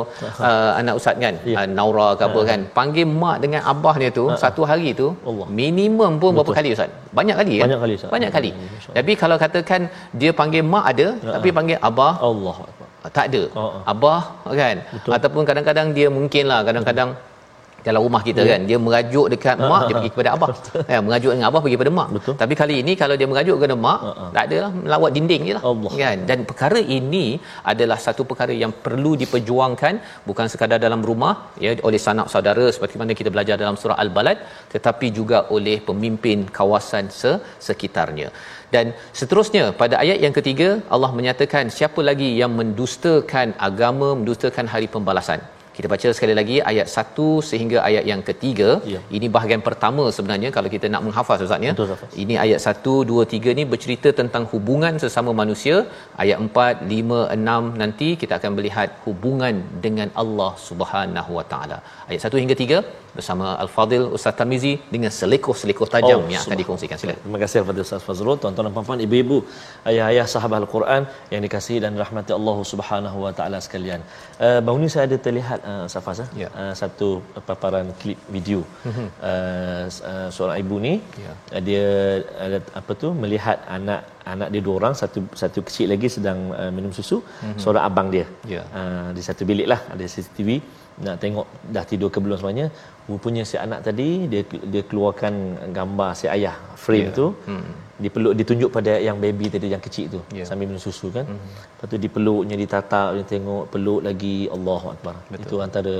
uh, 0.49 0.71
anak 0.81 0.95
ustaz 0.99 1.15
kan 1.25 1.35
yeah. 1.51 1.63
uh, 1.63 1.67
Naura 1.77 2.09
ke 2.19 2.23
apa 2.29 2.39
uh. 2.41 2.45
kan 2.51 2.61
panggil 2.79 3.07
mak 3.23 3.37
dengan 3.45 3.61
abahnya 3.73 4.09
tu 4.19 4.25
uh. 4.27 4.37
satu 4.43 4.61
hari 4.71 4.91
tu 5.01 5.09
Allah. 5.31 5.47
minimum 5.61 6.11
pun 6.21 6.29
Betul. 6.29 6.37
berapa 6.37 6.53
kali 6.59 6.69
ustaz 6.75 6.91
banyak 7.19 7.35
kali 7.41 7.55
kan 7.61 7.67
banyak 7.67 7.81
kali 7.83 7.93
ustaz 7.99 8.13
banyak 8.15 8.31
kali 8.37 8.51
tapi 8.99 9.13
kalau 9.23 9.37
katakan 9.43 9.81
dia 10.21 10.33
panggil 10.41 10.63
mak 10.73 10.85
ada 10.93 11.07
uh. 11.09 11.33
tapi 11.35 11.49
panggil 11.59 11.79
abah 11.89 12.13
Allah 12.29 12.57
tak 13.17 13.25
ada 13.29 13.43
uh. 13.61 13.75
abah 13.93 14.23
kan 14.61 14.77
Betul. 14.95 15.11
ataupun 15.19 15.43
kadang-kadang 15.51 15.87
dia 15.99 16.09
mungkinlah 16.17 16.59
kadang-kadang 16.69 17.11
uh 17.17 17.31
dalam 17.87 18.01
rumah 18.05 18.21
kita 18.27 18.41
yeah. 18.43 18.51
kan 18.51 18.61
dia 18.69 18.77
merajuk 18.85 19.25
dekat 19.33 19.55
mak 19.59 19.69
uh-huh. 19.69 19.87
dia 19.87 19.95
pergi 19.97 20.11
kepada 20.13 20.29
abah 20.35 20.49
ya 20.93 20.99
merajuk 21.07 21.31
dengan 21.33 21.47
abah 21.49 21.61
pergi 21.63 21.75
kepada 21.77 21.93
mak 21.99 22.09
Betul. 22.15 22.35
tapi 22.41 22.53
kali 22.61 22.75
ini 22.83 22.93
kalau 23.01 23.15
dia 23.19 23.27
merajuk 23.31 23.55
kepada 23.59 23.75
mak 23.85 23.99
uh-huh. 24.09 24.29
tak 24.35 24.43
adalah 24.47 24.71
melawat 24.83 25.11
dinding 25.17 25.43
jelah 25.49 25.63
kan 26.01 26.17
dan 26.29 26.39
perkara 26.49 26.81
ini 26.97 27.25
adalah 27.71 27.97
satu 28.05 28.23
perkara 28.31 28.55
yang 28.63 28.73
perlu 28.85 29.13
diperjuangkan 29.23 29.93
bukan 30.29 30.47
sekadar 30.53 30.79
dalam 30.87 31.03
rumah 31.09 31.33
ya 31.65 31.73
oleh 31.89 32.01
sanak 32.07 32.29
saudara 32.33 32.65
seperti 32.75 32.97
mana 33.01 33.17
kita 33.21 33.31
belajar 33.35 33.57
dalam 33.63 33.77
surah 33.81 33.97
al-balad 34.03 34.37
tetapi 34.75 35.09
juga 35.19 35.39
oleh 35.57 35.77
pemimpin 35.89 36.39
kawasan 36.59 37.07
sekitarnya 37.67 38.29
dan 38.75 38.85
seterusnya 39.19 39.63
pada 39.81 39.95
ayat 40.03 40.19
yang 40.25 40.35
ketiga 40.37 40.69
Allah 40.93 41.11
menyatakan 41.17 41.65
siapa 41.77 42.01
lagi 42.09 42.29
yang 42.41 42.53
mendustakan 42.59 43.49
agama 43.69 44.09
mendustakan 44.19 44.67
hari 44.73 44.87
pembalasan 44.95 45.41
kita 45.77 45.87
baca 45.93 46.07
sekali 46.17 46.33
lagi 46.39 46.57
ayat 46.71 46.87
1 47.01 47.27
sehingga 47.49 47.77
ayat 47.89 48.03
yang 48.11 48.21
ketiga. 48.29 48.69
Ya. 48.93 48.99
Ini 49.17 49.27
bahagian 49.35 49.61
pertama 49.67 50.03
sebenarnya 50.17 50.49
kalau 50.57 50.69
kita 50.75 50.87
nak 50.93 51.03
menghafaz 51.05 51.45
Ustaz 51.45 51.67
ya. 51.67 51.73
Ini 52.23 52.35
ayat 52.45 52.59
1 52.71 52.97
2 53.11 53.25
3 53.35 53.57
ni 53.59 53.63
bercerita 53.73 54.11
tentang 54.19 54.45
hubungan 54.53 54.95
sesama 55.03 55.33
manusia. 55.41 55.77
Ayat 56.23 56.37
4 56.47 56.83
5 56.95 57.21
6 57.37 57.81
nanti 57.83 58.09
kita 58.23 58.33
akan 58.39 58.51
melihat 58.57 58.89
hubungan 59.05 59.55
dengan 59.85 60.09
Allah 60.23 60.51
Subhanahu 60.67 61.31
Wa 61.39 61.45
Taala. 61.53 61.79
Ayat 62.09 62.21
1 62.29 62.43
hingga 62.43 62.57
3 62.65 63.02
bersama 63.17 63.45
Al-Fadil 63.63 64.05
Ustaz 64.17 64.33
Tamizi 64.39 64.73
dengan 64.93 65.11
selekoh-selekoh 65.19 65.87
tajam 65.95 66.19
Oh, 66.25 66.31
yang 66.33 66.41
akan 66.45 66.57
dikongsikan 66.61 66.97
silakan. 67.01 67.21
Terima 67.25 67.39
kasih 67.43 67.57
kepada 67.63 67.79
Ustaz 67.85 68.01
Fazrul, 68.07 68.37
tuan-tuan 68.41 68.65
dan 68.67 68.73
puan-puan, 68.75 68.99
ibu-ibu, 69.05 69.37
ayah-ayah 69.89 70.25
sahabat 70.33 70.57
Al-Quran 70.63 71.01
yang 71.33 71.41
dikasihi 71.45 71.79
dan 71.85 71.93
rahmati 72.03 72.31
Allah 72.39 72.57
Subhanahu 72.71 73.17
wa 73.25 73.31
taala 73.39 73.57
sekalian. 73.67 74.01
Uh, 74.45 74.59
baru 74.65 74.77
ni 74.83 74.89
saya 74.93 75.05
ada 75.09 75.17
terlihat 75.27 75.59
uh, 75.71 75.85
Safaz 75.93 76.21
uh, 76.25 76.29
Ya. 76.43 76.49
uh, 76.61 76.73
satu 76.81 77.09
paparan 77.49 77.87
klip 78.01 78.19
video. 78.37 78.61
Uh, 78.85 79.85
uh, 80.11 80.27
seorang 80.35 80.57
ibu 80.63 80.77
ni 80.87 80.93
Ya. 81.25 81.33
uh, 81.55 81.61
dia 81.67 81.85
ada 82.45 82.57
apa 82.79 82.91
tu 83.03 83.09
melihat 83.23 83.57
anak 83.77 84.01
anak 84.33 84.49
dia 84.53 84.61
dua 84.65 84.75
orang 84.79 84.93
satu 85.01 85.19
satu 85.41 85.59
kecil 85.67 85.87
lagi 85.93 86.07
sedang 86.15 86.39
uh, 86.61 86.71
minum 86.77 86.91
susu 86.97 87.17
seorang 87.63 87.83
abang 87.89 88.07
dia 88.15 88.25
Ya. 88.53 88.63
uh, 88.79 89.09
di 89.17 89.21
satu 89.27 89.43
bilik 89.49 89.67
lah 89.71 89.79
ada 89.93 90.03
CCTV 90.13 90.49
nak 91.05 91.15
tengok 91.23 91.47
dah 91.75 91.83
tidur 91.91 92.09
ke 92.13 92.19
belum 92.23 92.37
semuanya 92.39 92.65
rupanya 93.11 93.43
si 93.49 93.55
anak 93.65 93.79
tadi 93.87 94.09
dia 94.31 94.41
dia 94.73 94.83
keluarkan 94.89 95.33
gambar 95.77 96.11
si 96.19 96.25
ayah 96.35 96.55
frame 96.83 97.09
Ya. 97.11 97.17
tu. 97.19 97.25
Dipeluk 98.03 98.33
ditunjuk 98.39 98.69
pada 98.75 98.93
yang 99.07 99.17
baby 99.23 99.47
tadi 99.53 99.67
yang 99.73 99.83
kecil 99.87 100.05
tu 100.15 100.19
Ya. 100.37 100.45
sambil 100.49 100.65
minum 100.69 100.81
susu 100.87 101.07
kan. 101.17 101.25
Lepas 101.29 101.85
tu 101.91 101.97
dipeluknya 102.05 102.55
ditatap 102.63 103.07
dia 103.17 103.25
tengok 103.33 103.63
peluk 103.73 104.01
lagi 104.07 104.37
Allahu 104.55 104.87
akbar. 104.95 105.15
Itu 105.43 105.55
antara 105.67 105.95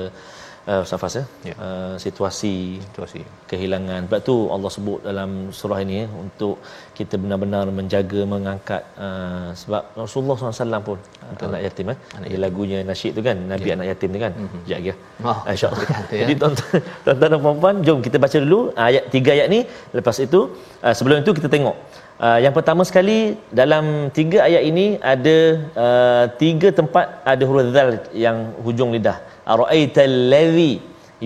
uh, 0.72 0.84
Safas 0.92 1.14
ya, 1.20 1.26
Ya. 1.50 1.56
Uh, 1.66 1.96
situasi 2.04 2.56
Situasi. 2.88 3.22
kehilangan. 3.52 4.02
Sebab 4.08 4.20
tu 4.30 4.36
Allah 4.56 4.72
sebut 4.76 5.00
dalam 5.10 5.30
surah 5.60 5.80
ini 5.86 5.96
ya, 6.02 6.06
untuk 6.24 6.56
kita 6.98 7.16
benar-benar 7.24 7.66
menjaga 7.80 8.22
mengangkat 8.34 8.82
uh, 9.06 9.50
sebab 9.62 9.84
Rasulullah 10.02 10.36
SAW 10.38 10.84
pun 10.90 11.00
Betul. 11.32 11.46
anak 11.50 11.62
yatim 11.66 11.88
eh. 11.94 11.98
Anak 12.18 12.28
Ada 12.30 12.40
lagunya 12.46 12.80
nasyid 12.92 13.12
tu 13.18 13.24
kan, 13.28 13.38
Nabi 13.54 13.68
anak 13.76 13.88
yatim 13.92 14.10
tu 14.16 14.20
kan. 14.26 14.34
Mm-hmm. 14.34 14.62
Sekejap 14.64 14.80
lagi. 14.80 14.92
ya. 14.92 14.96
Oh, 15.30 15.40
InsyaAllah. 15.52 15.80
betul, 15.82 16.04
ya. 16.20 16.22
Jadi 16.24 16.34
tuan-tuan 16.42 16.80
tuan-tuan 17.04 17.30
dan 17.34 17.40
puan-puan, 17.46 17.76
jom 17.86 18.00
kita 18.08 18.18
baca 18.26 18.38
dulu 18.46 18.60
ayat 18.88 19.04
tiga 19.16 19.30
ayat 19.38 19.48
ni. 19.56 19.60
Lepas 19.98 20.18
itu 20.28 20.40
uh, 20.86 20.94
sebelum 20.98 21.18
itu 21.26 21.34
kita 21.40 21.50
tengok 21.58 21.78
Uh, 22.24 22.40
yang 22.46 22.54
pertama 22.56 22.86
sekali 22.88 23.36
dalam 23.60 24.08
tiga 24.18 24.46
ayat 24.48 24.64
ini 24.70 24.86
ada 25.14 25.38
uh, 25.86 26.26
tiga 26.42 26.70
tempat 26.70 27.20
ada 27.32 27.44
huruf 27.50 27.74
zal 27.76 27.90
yang 28.14 28.54
hujung 28.66 28.94
lidah. 28.96 29.18
Ara'aital 29.46 30.16
ladzi 30.34 30.74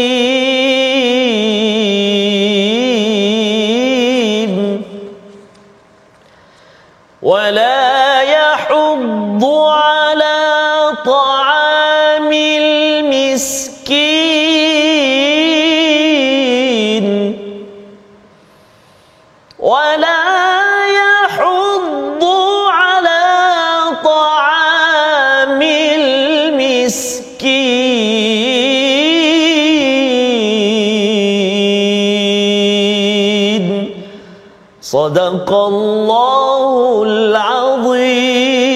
صدق 34.91 35.49
الله 35.71 37.03
العظيم 37.03 38.67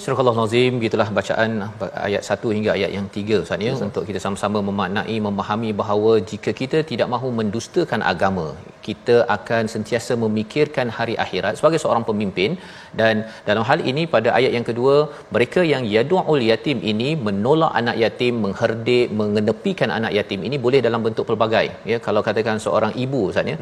Surah 0.00 0.26
Al-Nazim 0.32 0.72
gitulah 0.82 1.08
bacaan 1.16 1.50
ayat 2.08 2.22
1 2.24 2.54
hingga 2.56 2.70
ayat 2.76 2.90
yang 2.96 3.06
3 3.16 3.44
Ustaz 3.44 3.60
ya 3.66 3.72
untuk 3.86 4.02
kita 4.08 4.18
sama-sama 4.24 4.58
memaknai 4.68 5.16
memahami 5.26 5.70
bahawa 5.80 6.12
jika 6.30 6.50
kita 6.60 6.78
tidak 6.90 7.08
mahu 7.14 7.28
mendustakan 7.40 8.00
agama 8.12 8.46
kita 8.87 9.15
akan 9.35 9.63
sentiasa 9.73 10.13
memikirkan 10.23 10.87
hari 10.97 11.15
akhirat 11.25 11.53
sebagai 11.59 11.79
seorang 11.83 12.05
pemimpin. 12.09 12.51
Dan 12.99 13.15
dalam 13.47 13.63
hal 13.69 13.79
ini 13.91 14.03
pada 14.13 14.29
ayat 14.37 14.51
yang 14.57 14.65
kedua 14.69 14.95
mereka 15.35 15.61
yang 15.73 15.83
yadu'ul 15.95 16.43
yatim 16.51 16.79
ini 16.91 17.09
menolak 17.27 17.71
anak 17.79 17.97
yatim 18.03 18.33
mengherdik 18.45 19.07
mengenepikan 19.19 19.89
anak 19.97 20.11
yatim 20.17 20.41
ini 20.47 20.57
boleh 20.65 20.79
dalam 20.87 21.01
bentuk 21.07 21.25
pelbagai. 21.29 21.65
Ya 21.91 21.97
kalau 22.07 22.23
katakan 22.27 22.59
seorang 22.65 22.93
ibu 23.05 23.21
Ustaz 23.31 23.51
ya. 23.53 23.57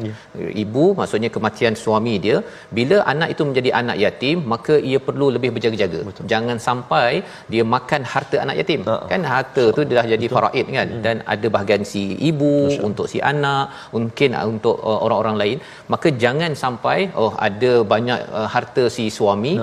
Ibu 0.64 0.84
maksudnya 1.00 1.30
kematian 1.36 1.76
suami 1.84 2.14
dia 2.26 2.36
bila 2.78 2.98
anak 3.14 3.30
itu 3.34 3.42
menjadi 3.48 3.70
anak 3.80 3.98
yatim 4.04 4.36
maka 4.54 4.76
ia 4.90 5.00
perlu 5.08 5.28
lebih 5.36 5.52
berjaga-jaga. 5.56 6.00
Betul. 6.08 6.24
jangan 6.32 6.56
sampai 6.68 7.10
dia 7.52 7.64
makan 7.74 8.02
harta 8.12 8.36
anak 8.44 8.56
yatim. 8.60 8.80
Ha. 8.88 8.94
kan 9.12 9.22
harta 9.32 9.64
tu 9.76 9.82
dah 9.96 10.06
jadi 10.12 10.26
faraid 10.36 10.66
kan? 10.78 10.88
Dan 11.06 11.16
ada 11.34 11.46
bahagian 11.54 11.82
si 11.92 12.02
ibu 12.30 12.52
untuk 12.88 13.06
si 13.12 13.18
anak 13.32 13.66
mungkin 13.96 14.30
untuk 14.52 14.76
uh, 14.90 15.00
orang-orang 15.14 15.40
lain 15.42 15.58
maka 15.94 16.08
jangan 16.24 16.52
sampai 16.64 16.98
oh 17.22 17.32
ada 17.48 17.72
banyak 17.92 18.20
uh, 18.38 18.48
harta 18.54 18.84
si 18.96 19.06
suami 19.18 19.54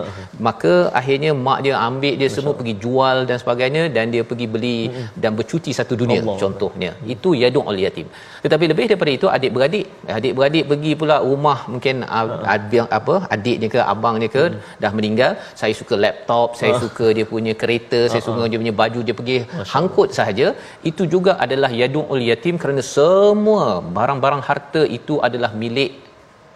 maka 0.48 0.74
akhirnya 1.00 1.32
mak 1.46 1.60
dia 1.66 1.76
ambil 1.88 2.14
dia 2.22 2.30
semua 2.36 2.54
pergi 2.60 2.74
jual 2.84 3.18
dan 3.30 3.38
sebagainya 3.44 3.84
dan 3.96 4.06
dia 4.14 4.24
pergi 4.30 4.48
beli 4.54 4.80
dan 5.24 5.32
bercuti 5.40 5.72
satu 5.80 5.94
dunia 6.02 6.20
Allah. 6.22 6.38
contohnya. 6.44 6.92
Itu 7.14 7.30
yadul 7.42 7.80
yatim. 7.86 8.08
Tetapi 8.44 8.66
lebih 8.72 8.86
daripada 8.92 9.12
itu 9.18 9.28
adik-beradik. 9.36 9.86
Adik-beradik 10.20 10.66
pergi 10.72 10.92
pula 11.02 11.18
rumah 11.30 11.58
mungkin 11.74 11.96
uh, 12.18 12.28
abang 12.56 12.90
apa 13.00 13.16
adiknya 13.36 13.70
ke 13.76 13.80
abangnya 13.94 14.30
ke 14.36 14.44
dah 14.84 14.92
meninggal 14.98 15.32
saya 15.62 15.74
suka 15.82 15.96
laptop 16.06 16.48
saya 16.62 16.74
suka 16.84 17.08
dia 17.18 17.26
punya 17.34 17.54
kereta 17.62 18.02
saya 18.12 18.22
suka 18.28 18.44
dia 18.52 18.60
punya 18.64 18.76
baju 18.82 19.00
dia 19.08 19.16
pergi 19.20 19.38
hangkut 19.74 20.10
sahaja. 20.20 20.48
Itu 20.92 21.06
juga 21.16 21.34
adalah 21.46 21.72
yadul 21.82 22.22
yatim 22.32 22.56
kerana 22.64 22.84
semua 22.96 23.66
barang-barang 23.98 24.44
harta 24.50 24.84
itu 24.98 25.16
adalah 25.32 25.52
milik 25.64 25.92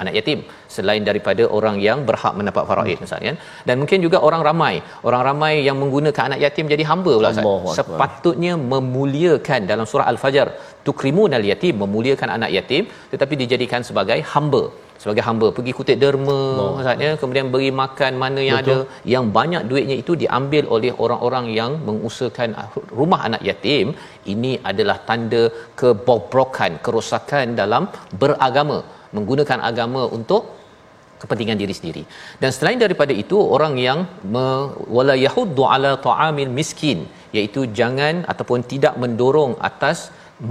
anak 0.02 0.14
yatim 0.18 0.40
selain 0.76 1.04
daripada 1.10 1.44
orang 1.58 1.76
yang 1.88 2.00
berhak 2.08 2.34
mendapat 2.40 2.64
faraid 2.70 2.98
misalnya 3.06 3.34
dan 3.68 3.76
mungkin 3.82 4.00
juga 4.06 4.18
orang 4.28 4.42
ramai. 4.50 4.74
Orang 5.08 5.22
ramai 5.30 5.54
yang 5.68 5.78
menggunakan 5.82 6.24
anak 6.30 6.40
yatim 6.46 6.68
jadi 6.74 6.84
hamba 6.92 7.14
pula 7.20 7.32
Ustaz. 7.32 7.80
Sepatutnya 7.80 8.54
memuliakan 8.74 9.62
dalam 9.72 9.88
surah 9.92 10.08
al-fajar 10.14 10.48
tukrimunal 10.88 11.46
yatim 11.52 11.76
memuliakan 11.84 12.32
anak 12.38 12.52
yatim 12.58 12.86
tetapi 13.14 13.34
dijadikan 13.44 13.84
sebagai 13.90 14.20
hamba 14.34 14.64
sebagai 15.02 15.24
hamba 15.28 15.48
pergi 15.58 15.72
kutip 15.78 15.98
derma 16.04 16.40
maksudnya 16.76 17.12
kemudian 17.22 17.48
beri 17.54 17.70
makan 17.82 18.14
mana 18.24 18.42
yang 18.48 18.58
Betul. 18.60 18.74
ada 18.74 18.78
yang 19.14 19.26
banyak 19.38 19.64
duitnya 19.72 19.98
itu 20.04 20.14
diambil 20.24 20.64
oleh 20.76 20.92
orang-orang 21.06 21.46
yang 21.60 21.72
mengusahakan 21.88 22.52
rumah 23.00 23.20
anak 23.28 23.42
yatim 23.50 23.88
ini 24.34 24.52
adalah 24.72 24.98
tanda 25.10 25.44
kebobrokan 25.82 26.74
kerosakan 26.86 27.56
dalam 27.62 27.86
beragama 28.22 28.80
menggunakan 29.18 29.60
agama 29.70 30.04
untuk 30.18 30.44
kepentingan 31.22 31.60
diri 31.62 31.74
sendiri. 31.80 32.04
Dan 32.42 32.50
selain 32.56 32.80
daripada 32.86 33.14
itu 33.24 33.38
orang 33.58 33.74
yang 33.88 34.00
me- 34.34 34.70
wala 34.98 35.16
yahuddu 35.26 35.64
ala 35.74 35.92
ta'amil 36.08 36.52
miskin 36.60 37.00
iaitu 37.38 37.62
jangan 37.80 38.16
ataupun 38.32 38.62
tidak 38.74 38.94
mendorong 39.04 39.54
atas 39.70 40.00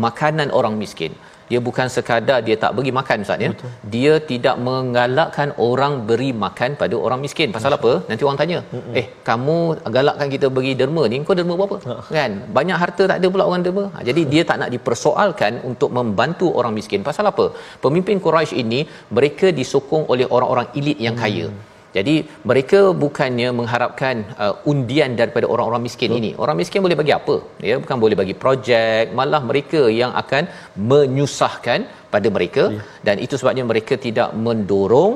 makanan 0.06 0.50
orang 0.58 0.74
miskin. 0.82 1.12
Dia 1.50 1.60
bukan 1.66 1.86
sekadar 1.94 2.38
dia 2.46 2.56
tak 2.62 2.72
bagi 2.78 2.92
makan 2.98 3.24
ustaz 3.24 3.44
ya. 3.46 3.50
Dia 3.94 4.12
tidak 4.30 4.56
menggalakkan 4.68 5.48
orang 5.68 5.94
beri 6.08 6.30
makan 6.44 6.70
pada 6.82 6.96
orang 7.06 7.20
miskin. 7.24 7.50
Pasal 7.56 7.76
apa? 7.78 7.92
Nanti 8.08 8.22
orang 8.28 8.38
tanya, 8.42 8.58
Mm-mm. 8.76 8.94
"Eh, 9.00 9.06
kamu 9.28 9.58
galakkan 9.96 10.28
kita 10.34 10.48
bagi 10.58 10.72
derma 10.80 11.04
ni, 11.12 11.18
kau 11.28 11.36
derma 11.40 11.56
berapa?" 11.60 11.76
kan? 12.18 12.32
Banyak 12.58 12.78
harta 12.84 13.02
tak 13.10 13.18
ada 13.20 13.28
pula 13.34 13.44
orang 13.50 13.64
derma. 13.66 13.84
Ha, 13.94 13.98
jadi 14.08 14.24
dia 14.32 14.42
tak 14.50 14.58
nak 14.62 14.72
dipersoalkan 14.76 15.52
untuk 15.70 15.92
membantu 15.98 16.48
orang 16.60 16.74
miskin. 16.78 17.02
Pasal 17.10 17.26
apa? 17.32 17.46
Pemimpin 17.84 18.18
Quraisy 18.24 18.56
ini 18.64 18.80
mereka 19.18 19.46
disokong 19.60 20.04
oleh 20.14 20.28
orang-orang 20.36 20.68
elit 20.80 20.98
yang 21.08 21.16
kaya. 21.22 21.46
Hmm. 21.52 21.73
Jadi 21.96 22.14
mereka 22.50 22.80
bukannya 23.02 23.48
mengharapkan 23.58 24.16
uh, 24.44 24.54
undian 24.72 25.12
daripada 25.20 25.46
orang-orang 25.52 25.82
miskin 25.88 26.10
Betul. 26.10 26.20
ini. 26.20 26.30
Orang 26.42 26.56
miskin 26.60 26.84
boleh 26.86 26.98
bagi 27.00 27.14
apa? 27.18 27.36
Ya, 27.68 27.76
bukan 27.82 27.98
boleh 28.04 28.16
bagi 28.22 28.34
projek, 28.44 29.14
malah 29.18 29.42
mereka 29.50 29.82
yang 30.00 30.12
akan 30.22 30.44
menyusahkan 30.92 31.80
pada 32.14 32.28
mereka 32.36 32.64
ya. 32.74 32.82
dan 33.06 33.16
itu 33.26 33.34
sebabnya 33.40 33.64
mereka 33.70 33.94
tidak 34.06 34.30
mendorong 34.46 35.14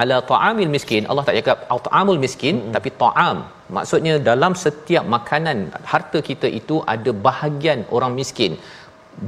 ala 0.00 0.18
ta'amil 0.32 0.70
miskin. 0.76 1.02
Allah 1.10 1.24
tak 1.28 1.36
cakap 1.38 1.58
ta'amul 1.86 2.20
miskin 2.24 2.56
hmm. 2.58 2.74
tapi 2.76 2.90
ta'am. 3.02 3.38
Maksudnya 3.76 4.14
dalam 4.28 4.52
setiap 4.64 5.04
makanan 5.16 5.58
harta 5.92 6.18
kita 6.28 6.46
itu 6.60 6.76
ada 6.94 7.10
bahagian 7.26 7.80
orang 7.96 8.12
miskin 8.20 8.54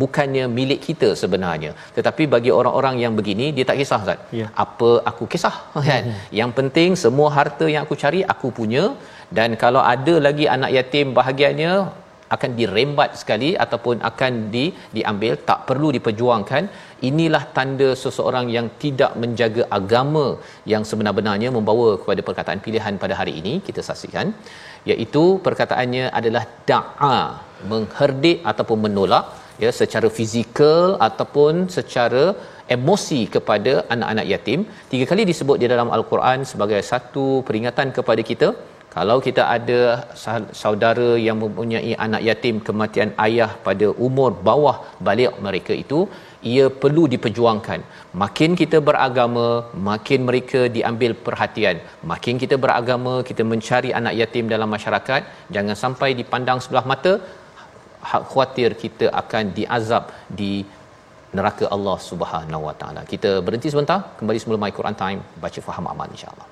bukannya 0.00 0.44
milik 0.58 0.80
kita 0.88 1.08
sebenarnya. 1.22 1.72
Tetapi 1.96 2.24
bagi 2.34 2.50
orang-orang 2.58 2.96
yang 3.04 3.14
begini 3.18 3.48
dia 3.56 3.64
tak 3.70 3.78
kisah 3.80 4.00
Ustaz. 4.04 4.20
Ya. 4.40 4.46
apa 4.64 4.90
aku 5.10 5.26
kisah 5.32 5.56
kan? 5.88 6.04
Hmm. 6.10 6.20
yang 6.40 6.52
penting 6.58 6.92
semua 7.04 7.30
harta 7.38 7.66
yang 7.74 7.82
aku 7.86 7.96
cari 8.04 8.22
aku 8.34 8.50
punya. 8.60 8.84
Dan 9.38 9.50
kalau 9.64 9.82
ada 9.94 10.14
lagi 10.26 10.46
anak 10.54 10.70
yatim 10.76 11.08
bahagiannya 11.18 11.74
akan 12.34 12.50
dirembat 12.58 13.10
sekali 13.20 13.50
ataupun 13.64 13.96
akan 14.10 14.32
di 14.54 14.64
diambil 14.96 15.32
tak 15.48 15.60
perlu 15.68 15.88
diperjuangkan. 15.96 16.64
Inilah 17.08 17.44
tanda 17.56 17.88
seseorang 18.02 18.46
yang 18.56 18.66
tidak 18.82 19.12
menjaga 19.22 19.62
agama 19.78 20.26
yang 20.72 20.82
sebenar-benarnya 20.90 21.48
membawa 21.56 21.88
kepada 22.02 22.20
perkataan 22.28 22.62
pilihan 22.66 23.00
pada 23.04 23.16
hari 23.20 23.32
ini 23.40 23.54
kita 23.68 23.82
saksikan. 23.88 24.28
Iaitu 24.90 25.24
perkataannya 25.46 26.04
adalah 26.18 26.44
da'a 26.68 27.16
mengherdik 27.72 28.38
ataupun 28.52 28.78
menolak 28.86 29.24
ya 29.64 29.70
secara 29.80 30.08
fizikal 30.18 30.84
ataupun 31.08 31.54
secara 31.76 32.24
emosi 32.76 33.20
kepada 33.34 33.72
anak-anak 33.94 34.26
yatim. 34.32 34.60
Tiga 34.92 35.06
kali 35.10 35.24
disebut 35.30 35.56
di 35.62 35.66
dalam 35.72 35.90
al-Quran 35.96 36.40
sebagai 36.52 36.80
satu 36.90 37.26
peringatan 37.48 37.90
kepada 37.98 38.24
kita 38.30 38.50
kalau 38.94 39.16
kita 39.26 39.42
ada 39.56 39.80
saudara 40.62 41.10
yang 41.26 41.36
mempunyai 41.42 41.92
anak 42.06 42.22
yatim 42.28 42.56
kematian 42.66 43.10
ayah 43.26 43.50
pada 43.66 43.86
umur 44.06 44.30
bawah 44.48 44.76
balik 45.06 45.32
mereka 45.46 45.72
itu 45.82 46.00
ia 46.52 46.64
perlu 46.82 47.02
diperjuangkan. 47.14 47.80
Makin 48.22 48.50
kita 48.60 48.78
beragama 48.88 49.46
makin 49.88 50.20
mereka 50.28 50.60
diambil 50.76 51.12
perhatian. 51.26 51.78
Makin 52.12 52.36
kita 52.42 52.58
beragama 52.64 53.14
kita 53.28 53.42
mencari 53.52 53.92
anak 54.00 54.16
yatim 54.20 54.46
dalam 54.54 54.68
masyarakat 54.76 55.22
jangan 55.56 55.78
sampai 55.84 56.10
dipandang 56.20 56.60
sebelah 56.64 56.84
mata 56.92 57.14
khawatir 58.02 58.74
kita 58.84 59.08
akan 59.22 59.54
diazab 59.58 60.10
di 60.40 60.52
neraka 61.38 61.64
Allah 61.76 61.96
Subhanahu 62.10 62.62
Wa 62.68 62.74
Taala. 62.80 63.02
Kita 63.12 63.40
berhenti 63.46 63.72
sebentar, 63.72 64.00
kembali 64.20 64.38
semula 64.42 64.60
My 64.64 64.72
Quran 64.78 64.96
Time, 65.04 65.20
baca 65.44 65.60
faham 65.68 65.86
aman 65.92 66.10
insya-Allah. 66.16 66.51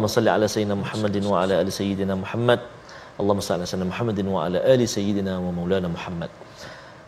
Allahumma 0.00 0.16
salli 0.16 0.32
ala 0.32 0.46
sayyidina 0.48 0.76
Muhammadin 0.80 1.24
wa 1.28 1.36
ala 1.44 1.54
ali 1.60 1.72
sayyidina 1.78 2.14
Muhammad. 2.20 2.60
Allahumma 3.20 3.44
salli 3.44 3.60
ala 3.60 3.66
sayyidina 3.68 3.90
Muhammadin 3.92 4.26
wa 4.34 4.38
ala 4.48 4.58
ali 4.72 4.84
sayyidina 4.92 5.32
wa 5.44 5.50
maulana 5.56 5.88
Muhammad. 5.96 6.30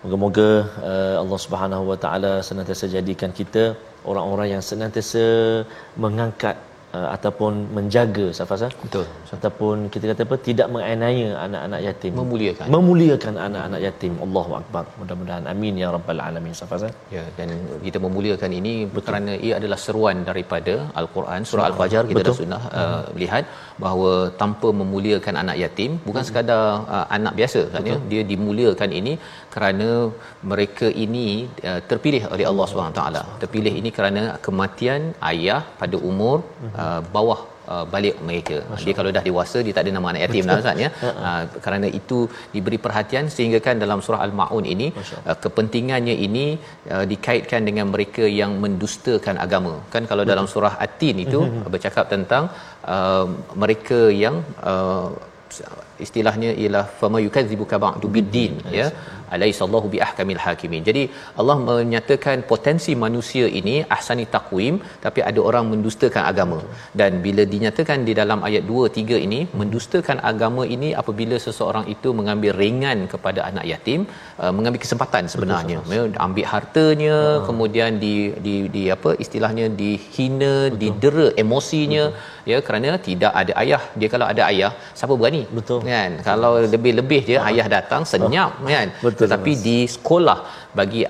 Moga-moga 0.05 0.49
uh, 0.91 1.17
Allah 1.23 1.39
Subhanahu 1.45 1.85
wa 1.89 1.97
taala 1.97 2.33
senantiasa 2.49 2.93
jadikan 2.93 3.33
kita 3.33 3.65
orang-orang 4.05 4.49
yang 4.53 4.61
senantiasa 4.61 5.25
mengangkat 6.05 6.61
uh, 6.97 7.09
ataupun 7.17 7.53
menjaga 7.77 8.27
Safasa 8.39 8.69
betul. 8.85 9.07
Ataupun 9.37 9.77
kita 9.93 10.05
kata 10.11 10.23
apa 10.29 10.37
tidak 10.49 10.69
menganiaya 10.75 11.29
anak-anak 11.47 11.81
yatim. 11.89 12.13
Memuliakan. 12.21 12.67
Memuliakan 12.77 13.35
anak-anak 13.47 13.81
yatim. 13.87 14.15
Allahu 14.27 14.53
akbar. 14.61 14.85
Mudah-mudahan. 15.01 15.45
Amin 15.53 15.81
ya 15.83 15.89
rabbal 15.97 16.23
alamin 16.29 16.55
Safasa 16.61 16.89
ya 17.15 17.25
dan 17.39 17.49
kita 17.87 17.99
memuliakan 18.07 18.51
ini 18.61 18.75
betul. 18.95 19.05
kerana 19.07 19.33
ia 19.47 19.55
adalah 19.61 19.79
seruan 19.85 20.19
daripada 20.29 20.75
al-Quran 21.01 21.41
surah 21.51 21.67
al-Fajr 21.71 22.03
kita 22.11 22.21
betul. 22.21 22.31
dah 22.31 22.37
sudah 22.41 22.63
uh, 22.81 23.03
lihat 23.23 23.45
bahawa 23.85 24.13
tanpa 24.43 24.69
memuliakan 24.81 25.37
anak 25.43 25.57
yatim 25.65 25.93
bukan 26.09 26.23
hmm. 26.23 26.31
sekadar 26.31 26.63
uh, 26.97 27.07
anak 27.17 27.35
biasa 27.41 27.63
kan 27.75 27.91
ya 27.91 27.97
dia 28.13 28.23
dimuliakan 28.33 28.91
ini 29.01 29.15
kerana 29.55 29.89
mereka 30.51 30.89
ini 31.05 31.29
uh, 31.71 31.81
terpilih 31.91 32.23
oleh 32.35 32.47
Allah 32.51 32.91
taala 32.99 33.23
terpilih 33.45 33.75
ini 33.81 33.93
kerana 33.99 34.23
kematian 34.47 35.03
ayah 35.33 35.63
pada 35.81 35.99
umur 36.11 36.37
uh, 36.83 37.01
bawah 37.17 37.41
Uh, 37.73 37.85
balik 37.93 38.17
mereka. 38.29 38.57
Masya 38.71 38.87
dia 38.87 38.95
kalau 38.99 39.11
dah 39.17 39.23
dewasa 39.27 39.59
dia 39.67 39.75
tak 39.75 39.85
ada 39.85 39.91
nama 39.97 40.07
anak 40.11 40.23
yatim 40.25 40.49
dah 40.49 40.57
Ustaz 40.63 40.81
ya. 40.85 40.89
Uh, 41.27 41.43
kerana 41.65 41.87
itu 41.99 42.19
diberi 42.55 42.79
perhatian 42.85 43.27
sehingga 43.35 43.59
kan 43.67 43.77
dalam 43.83 44.01
surah 44.07 44.21
al-maun 44.25 44.65
ini 44.73 44.89
uh, 45.29 45.37
kepentingannya 45.45 46.17
ini 46.27 46.47
uh, 46.95 47.05
dikaitkan 47.13 47.63
dengan 47.69 47.87
mereka 47.95 48.25
yang 48.41 48.59
mendustakan 48.65 49.39
agama. 49.47 49.75
Kan 49.95 50.11
kalau 50.11 50.27
dalam 50.33 50.49
surah 50.55 50.75
at-tin 50.87 51.23
itu 51.27 51.41
mhm. 51.47 51.63
bercakap 51.75 52.11
tentang 52.15 52.51
uh, 52.95 53.27
mereka 53.65 54.01
yang 54.25 54.39
uh, 54.73 55.09
istilahnya 56.07 56.53
ialah 56.63 56.85
fama 57.01 57.21
yukadzibuka 57.27 57.79
ba'du 57.87 58.09
biddin 58.17 58.55
ya. 58.79 58.89
Alaisallahu 59.37 59.87
biahkamil 59.95 60.41
hakimin. 60.45 60.83
Jadi 60.89 61.03
Allah 61.41 61.57
menyatakan 61.69 62.39
potensi 62.53 62.93
manusia 63.05 63.47
ini 63.61 63.75
ahsani 63.97 64.25
taqwim 64.35 64.75
tapi 65.05 65.21
ada 65.31 65.41
orang 65.49 65.65
mendustakan 65.73 66.25
agama. 66.31 66.59
Dan 67.01 67.13
bila 67.27 67.45
dinyatakan 67.55 68.05
di 68.09 68.15
dalam 68.21 68.41
ayat 68.49 68.65
2 68.73 68.91
3 68.99 69.27
ini 69.27 69.41
mendustakan 69.61 70.21
agama 70.33 70.65
ini 70.77 70.91
apabila 71.03 71.39
seseorang 71.47 71.87
itu 71.95 72.11
mengambil 72.19 72.53
ringan 72.63 73.01
kepada 73.15 73.41
anak 73.51 73.67
yatim 73.73 74.01
uh, 74.43 74.53
mengambil 74.57 74.83
kesempatan 74.85 75.25
sebenarnya. 75.35 75.79
ya, 75.97 76.03
ambil 76.27 76.49
hartanya 76.55 77.17
uh 77.23 77.41
kemudian 77.47 77.93
di 78.03 78.15
di 78.45 78.55
di 78.75 78.83
apa 78.95 79.11
istilahnya 79.23 79.65
dihina 79.81 80.53
Betul. 80.55 80.79
didera 80.81 81.27
emosinya 81.43 82.05
Betul. 82.11 82.51
ya. 82.51 82.59
Kerana 82.67 82.99
tidak 83.09 83.33
ada 83.41 83.53
ayah. 83.63 83.83
Dia 83.99 84.09
kalau 84.15 84.27
ada 84.33 84.43
ayah 84.53 84.71
siapa 84.99 85.15
berani? 85.21 85.43
Betul. 85.59 85.81
Kan? 85.95 86.11
Kalau 86.29 86.53
lebih-lebih 86.75 87.21
dia 87.29 87.39
uh 87.41 87.49
ayah 87.51 87.67
datang 87.77 88.03
senyap 88.13 88.51
uh 88.65 88.71
kan? 88.77 88.89
Betul 89.05 89.11
Betul, 89.13 89.23
tetapi 89.23 89.53
mas. 89.57 89.63
di 89.67 89.79
sekolah 89.95 90.39
bagi 90.79 91.03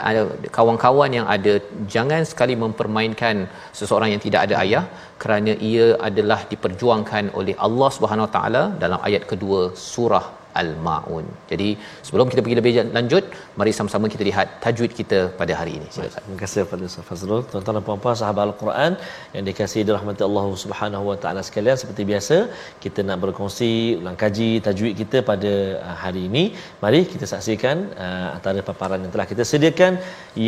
kawan-kawan 0.57 1.11
yang 1.19 1.27
ada 1.35 1.55
jangan 1.95 2.23
sekali 2.31 2.55
mempermainkan 2.65 3.37
seseorang 3.79 4.11
yang 4.13 4.23
tidak 4.27 4.41
ada 4.47 4.55
ayah 4.65 4.85
kerana 5.23 5.53
ia 5.71 5.87
adalah 6.09 6.41
diperjuangkan 6.53 7.25
oleh 7.41 7.55
Allah 7.67 7.91
Subhanahu 7.97 8.27
Wa 8.29 8.33
Taala 8.37 8.63
dalam 8.85 9.01
ayat 9.09 9.25
kedua 9.33 9.61
surah 9.91 10.27
Al-Maun. 10.61 11.27
Jadi 11.51 11.69
sebelum 12.07 12.27
kita 12.33 12.41
pergi 12.45 12.59
lebih 12.61 12.73
lanjut, 12.97 13.25
mari 13.61 13.73
sama-sama 13.79 14.07
kita 14.15 14.25
lihat 14.31 14.47
tajwid 14.65 14.93
kita 15.01 15.21
pada 15.41 15.53
hari 15.61 15.73
ini. 15.79 15.89
Silakan. 15.97 16.23
Terima 16.25 16.39
kasih 16.43 16.61
kepada 16.67 16.83
Ustaz 16.91 17.07
Fazrul. 17.11 17.43
Tuan-tuan 17.53 17.77
dan 17.79 17.85
puan-puan 17.89 18.17
sahabat 18.23 18.45
Al-Quran 18.49 18.93
yang 19.35 19.45
dikasihi 19.49 19.85
dirahmati 19.89 20.23
Allah 20.29 20.47
Subhanahu 20.65 21.05
Wa 21.11 21.17
Taala 21.25 21.43
sekalian, 21.49 21.77
seperti 21.83 22.03
biasa, 22.13 22.37
kita 22.85 23.01
nak 23.09 23.19
berkongsi 23.25 23.73
ulang 24.01 24.19
kaji 24.25 24.51
tajwid 24.67 24.95
kita 25.03 25.21
pada 25.31 25.53
uh, 25.89 25.97
hari 26.05 26.25
ini. 26.31 26.45
Mari 26.85 27.03
kita 27.13 27.25
saksikan 27.33 27.77
uh, 28.07 28.29
antara 28.37 28.61
paparan 28.71 29.01
yang 29.05 29.13
telah 29.17 29.27
kita 29.33 29.45
sediakan 29.53 29.93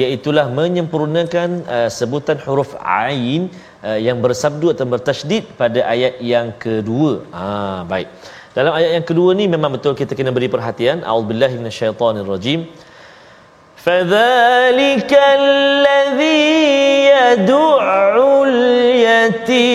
iaitu 0.01 0.31
menyempurnakan 0.59 1.51
uh, 1.77 1.91
sebutan 1.99 2.39
huruf 2.45 2.71
ain 2.83 3.43
uh, 3.89 3.99
yang 4.07 4.19
bersabdu 4.25 4.67
atau 4.75 4.87
bertasydid 4.95 5.45
pada 5.61 5.81
ayat 5.95 6.15
yang 6.33 6.49
kedua. 6.65 7.13
Ha 7.37 7.45
baik. 7.93 8.09
Dalam 8.58 8.74
ayat 8.78 8.92
yang 8.98 9.06
kedua 9.10 9.38
ni 9.40 9.46
memang 9.46 9.72
betul 9.78 9.94
kita 9.94 10.14
kena 10.18 10.32
beri 10.36 10.50
perhatian. 10.52 11.06
A'udzubillahi 11.06 11.56
minasyaitonirrajim. 11.62 12.62
فذلك 13.80 15.12
الذي 15.16 16.52
يدع 17.16 17.84
اليتيم 18.48 19.70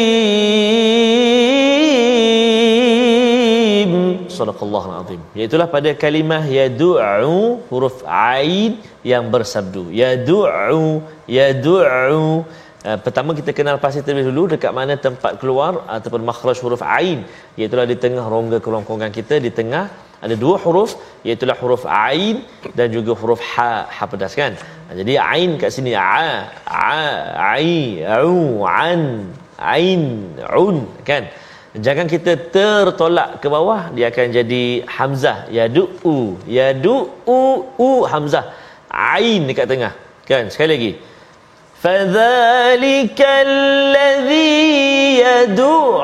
صدق 4.28 4.58
الله 4.60 4.84
العظيم 4.90 5.20
Iaitulah 5.32 5.68
pada 5.72 5.90
kalimah 5.96 6.44
yadu'u 6.44 7.64
huruf 7.72 8.04
ain 8.04 8.76
yang 9.00 9.32
bersabdu 9.32 9.88
yadu'u 9.88 11.00
yadu'u 11.24 12.44
Uh, 12.79 12.95
pertama 12.95 13.35
kita 13.35 13.51
kenal 13.51 13.75
pasti 13.83 13.99
terlebih 13.99 14.31
dulu 14.31 14.55
dekat 14.55 14.71
mana 14.71 14.95
tempat 14.95 15.35
keluar 15.41 15.83
ataupun 15.95 16.23
makhraj 16.23 16.57
huruf 16.63 16.79
ain. 16.79 17.27
Iaitu 17.59 17.75
di 17.91 17.97
tengah 17.99 18.23
rongga 18.23 18.63
kerongkongan 18.63 19.11
kita 19.11 19.35
di 19.43 19.51
tengah 19.51 19.91
ada 20.23 20.35
dua 20.43 20.55
huruf 20.63 20.95
iaitu 21.27 21.43
huruf 21.59 21.83
ain 21.83 22.39
dan 22.77 22.87
juga 22.95 23.11
huruf 23.19 23.39
ha 23.51 23.83
ha 23.83 24.03
pedas 24.07 24.31
kan? 24.31 24.55
Ha, 24.87 24.95
jadi 24.99 25.13
ain 25.19 25.59
kat 25.59 25.75
sini 25.75 25.91
a 25.91 26.47
a 26.63 26.95
ai 27.51 27.99
au 28.19 28.63
an 28.63 29.27
ain 29.59 30.03
un 30.63 30.77
kan? 31.03 31.27
Jangan 31.75 32.07
kita 32.07 32.31
tertolak 32.55 33.43
ke 33.43 33.47
bawah 33.51 33.91
dia 33.95 34.07
akan 34.07 34.27
jadi 34.39 34.63
hamzah. 34.87 35.51
Yadu 35.51 35.83
yadu 36.47 36.95
u 37.27 37.89
hamzah. 38.07 38.55
Ain 38.87 39.51
dekat 39.51 39.67
tengah 39.67 39.93
kan? 40.31 40.47
Sekali 40.47 40.71
lagi 40.75 40.91
فذلك 41.84 43.20
الذي 43.48 44.64
يدع 45.26 46.02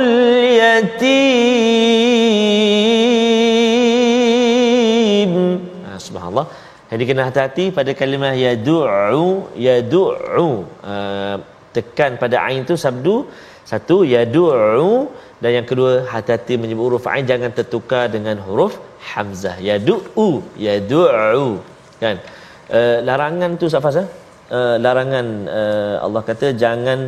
اليتيم 0.00 1.68
subhanallah 6.06 6.46
jadi 6.90 7.02
kena 7.08 7.22
hati-hati 7.28 7.64
pada 7.76 7.92
kalimah 8.00 8.32
yadu'u 8.46 9.24
yadu'u 9.68 10.48
uh, 10.92 11.36
tekan 11.76 12.12
pada 12.22 12.36
ain 12.48 12.62
tu 12.70 12.74
sabdu 12.84 13.14
satu 13.70 13.96
yadu'u 14.14 14.90
dan 15.42 15.50
yang 15.56 15.66
kedua 15.70 15.92
hati-hati 16.12 16.54
menyebut 16.62 16.84
huruf 16.88 17.04
ain 17.12 17.24
jangan 17.32 17.52
tertukar 17.58 18.04
dengan 18.14 18.36
huruf 18.46 18.74
hamzah 19.10 19.56
yadu'u 19.68 20.28
yadu'u 20.66 21.48
kan 22.02 22.16
uh, 22.76 22.98
larangan 23.08 23.52
tu 23.60 23.68
Safas 23.74 23.96
eh? 24.04 24.08
Uh, 24.57 24.75
larangan 24.85 25.25
uh, 25.59 25.95
Allah 26.05 26.21
kata 26.29 26.47
jangan 26.63 26.99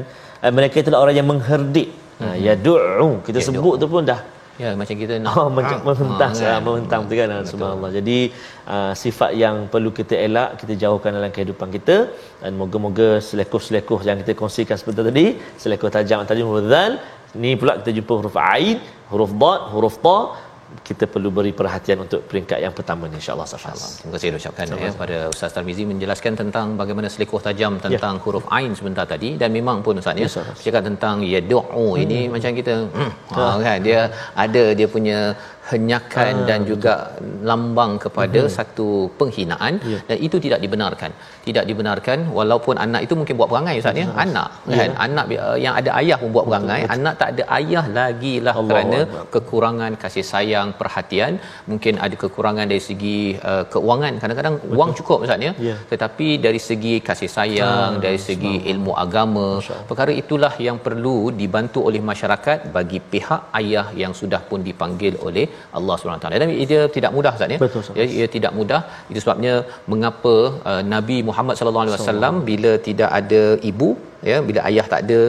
uh, 0.43 0.51
mereka 0.57 0.75
itulah 0.83 1.01
orang 1.03 1.15
yang 1.19 1.27
mengherdik 1.27 1.89
hmm. 2.21 2.35
ya 2.45 2.53
du'u 2.55 3.09
kita 3.27 3.39
ya, 3.41 3.45
sebut 3.49 3.75
tu 3.81 3.87
pun 3.91 4.03
dah 4.11 4.21
ya 4.63 4.69
macam 4.79 4.95
kita 5.01 5.13
nak 5.23 5.35
oh, 5.39 5.49
macam 5.57 5.77
ha. 5.79 5.85
mementas 5.87 6.35
ha, 6.39 6.47
kan? 6.47 6.59
mementang 6.65 7.01
tu 7.09 7.13
kan 7.19 7.27
Betul. 7.31 7.49
subhanallah 7.51 7.91
jadi 7.99 8.19
uh, 8.73 8.91
sifat 9.03 9.31
yang 9.43 9.55
perlu 9.73 9.91
kita 9.99 10.15
elak 10.27 10.49
kita 10.61 10.73
jauhkan 10.83 11.11
dalam 11.17 11.31
kehidupan 11.35 11.67
kita 11.75 11.97
dan 12.41 12.51
moga-moga 12.61 13.09
selekoh-selekoh 13.27 13.99
yang 14.07 14.17
kita 14.23 14.33
kongsikan 14.41 14.79
seperti 14.79 15.03
tadi 15.09 15.25
selekoh 15.63 15.91
tajam 15.97 16.23
tadi 16.31 16.43
huruf 16.47 16.67
zal 16.71 16.93
ni 17.43 17.51
pula 17.59 17.73
kita 17.79 17.91
jumpa 17.97 18.13
huruf 18.19 18.35
ain 18.55 18.77
huruf 19.11 19.31
dad 19.41 19.61
huruf 19.73 19.95
ta 20.05 20.19
kita 20.87 21.05
perlu 21.13 21.29
beri 21.37 21.51
perhatian 21.59 21.97
untuk 22.05 22.19
peringkat 22.29 22.59
yang 22.65 22.73
pertama 22.77 23.03
ni 23.11 23.17
insyaallah 23.21 23.47
insyaallah. 23.47 23.89
Terima 23.99 24.13
kasih 24.15 24.29
ucapkan 24.41 24.65
ya 24.85 24.91
pada 25.01 25.17
Ustaz 25.33 25.53
Tarmizi 25.55 25.83
menjelaskan 25.91 26.33
tentang 26.41 26.67
bagaimana 26.81 27.07
selikoh 27.13 27.41
tajam 27.47 27.73
ya. 27.77 27.81
tentang 27.85 28.15
ya. 28.17 28.23
huruf 28.23 28.45
ain 28.57 28.71
sebentar 28.79 29.05
tadi 29.13 29.29
dan 29.41 29.49
memang 29.57 29.79
pun 29.85 30.01
Ustaz 30.01 30.17
ya. 30.23 30.29
Cakap 30.65 30.83
tentang 30.89 31.23
yad'u 31.33 31.61
hmm. 31.61 32.03
ini 32.03 32.19
macam 32.35 32.51
kita 32.59 32.75
hmm, 32.97 33.11
ha, 33.37 33.43
kan 33.67 33.77
dia 33.87 33.99
ada 34.45 34.63
dia 34.79 34.87
punya 34.95 35.19
henyakan 35.71 36.33
uh, 36.41 36.45
dan 36.49 36.59
juga 36.71 36.93
lambang 37.49 37.91
kepada 38.03 38.41
uh-huh. 38.41 38.53
satu 38.57 38.89
penghinaan 39.19 39.73
yeah. 39.91 40.01
dan 40.09 40.17
itu 40.27 40.37
tidak 40.45 40.59
dibenarkan 40.63 41.11
tidak 41.47 41.65
dibenarkan 41.69 42.19
walaupun 42.37 42.75
anak 42.85 43.01
itu 43.05 43.13
mungkin 43.19 43.35
buat 43.39 43.49
perangai 43.53 43.75
ustaz 43.81 44.01
ya 44.01 44.07
uh 44.09 44.13
anak 44.25 44.49
kan 44.79 44.89
yeah. 44.89 45.05
anak 45.05 45.25
uh, 45.45 45.57
yang 45.63 45.73
ada 45.79 45.91
ayah 45.99 46.17
pun 46.21 46.29
buat 46.35 46.45
perangai 46.49 46.81
betul, 46.81 46.89
betul. 46.89 46.95
anak 46.97 47.13
tak 47.21 47.29
ada 47.33 47.43
ayah 47.57 47.85
lagi 47.97 48.33
lah 48.45 48.55
kerana 48.69 48.99
Allah. 49.05 49.25
kekurangan 49.33 49.91
kasih 50.03 50.25
sayang 50.31 50.69
perhatian 50.79 51.33
mungkin 51.71 51.93
ada 52.05 52.15
kekurangan 52.23 52.65
dari 52.71 52.83
segi 52.89 53.19
uh, 53.51 53.63
keuangan 53.73 54.13
kadang-kadang 54.21 54.55
betul. 54.61 54.77
wang 54.79 54.91
cukup 54.99 55.17
ustaz 55.25 55.45
ya 55.47 55.53
yeah. 55.67 55.79
tetapi 55.91 56.27
dari 56.45 56.61
segi 56.67 56.95
kasih 57.09 57.31
sayang 57.37 57.91
uh, 57.97 58.01
dari 58.05 58.21
segi 58.27 58.55
ilmu 58.73 58.93
agama 59.05 59.47
perkara 59.89 60.13
itulah 60.23 60.53
yang 60.67 60.79
perlu 60.87 61.17
dibantu 61.41 61.81
oleh 61.89 62.03
masyarakat 62.11 62.59
bagi 62.77 63.01
pihak 63.13 63.41
ayah 63.61 63.87
yang 64.03 64.15
sudah 64.21 64.41
pun 64.49 64.61
dipanggil 64.69 65.15
oleh 65.27 65.45
Allah 65.79 65.95
taala. 66.23 66.41
Dan 66.43 66.51
ia 66.63 66.81
tidak 66.97 67.11
mudah 67.17 67.33
Ustaz 67.37 67.55
ya. 67.55 67.59
Betul, 67.65 67.83
ya 67.99 68.05
ia 68.19 68.27
tidak 68.35 68.51
mudah. 68.59 68.81
Itu 69.11 69.19
sebabnya 69.23 69.53
mengapa 69.93 70.35
uh, 70.71 70.81
Nabi 70.95 71.17
Muhammad 71.29 71.57
sallallahu 71.59 71.85
alaihi 71.85 71.97
wasallam 71.97 72.35
bila 72.49 72.73
tidak 72.89 73.11
ada 73.21 73.43
ibu 73.71 73.89
ya 74.31 74.37
bila 74.47 74.59
ayah 74.69 74.85
tak 74.93 75.01
ada 75.05 75.21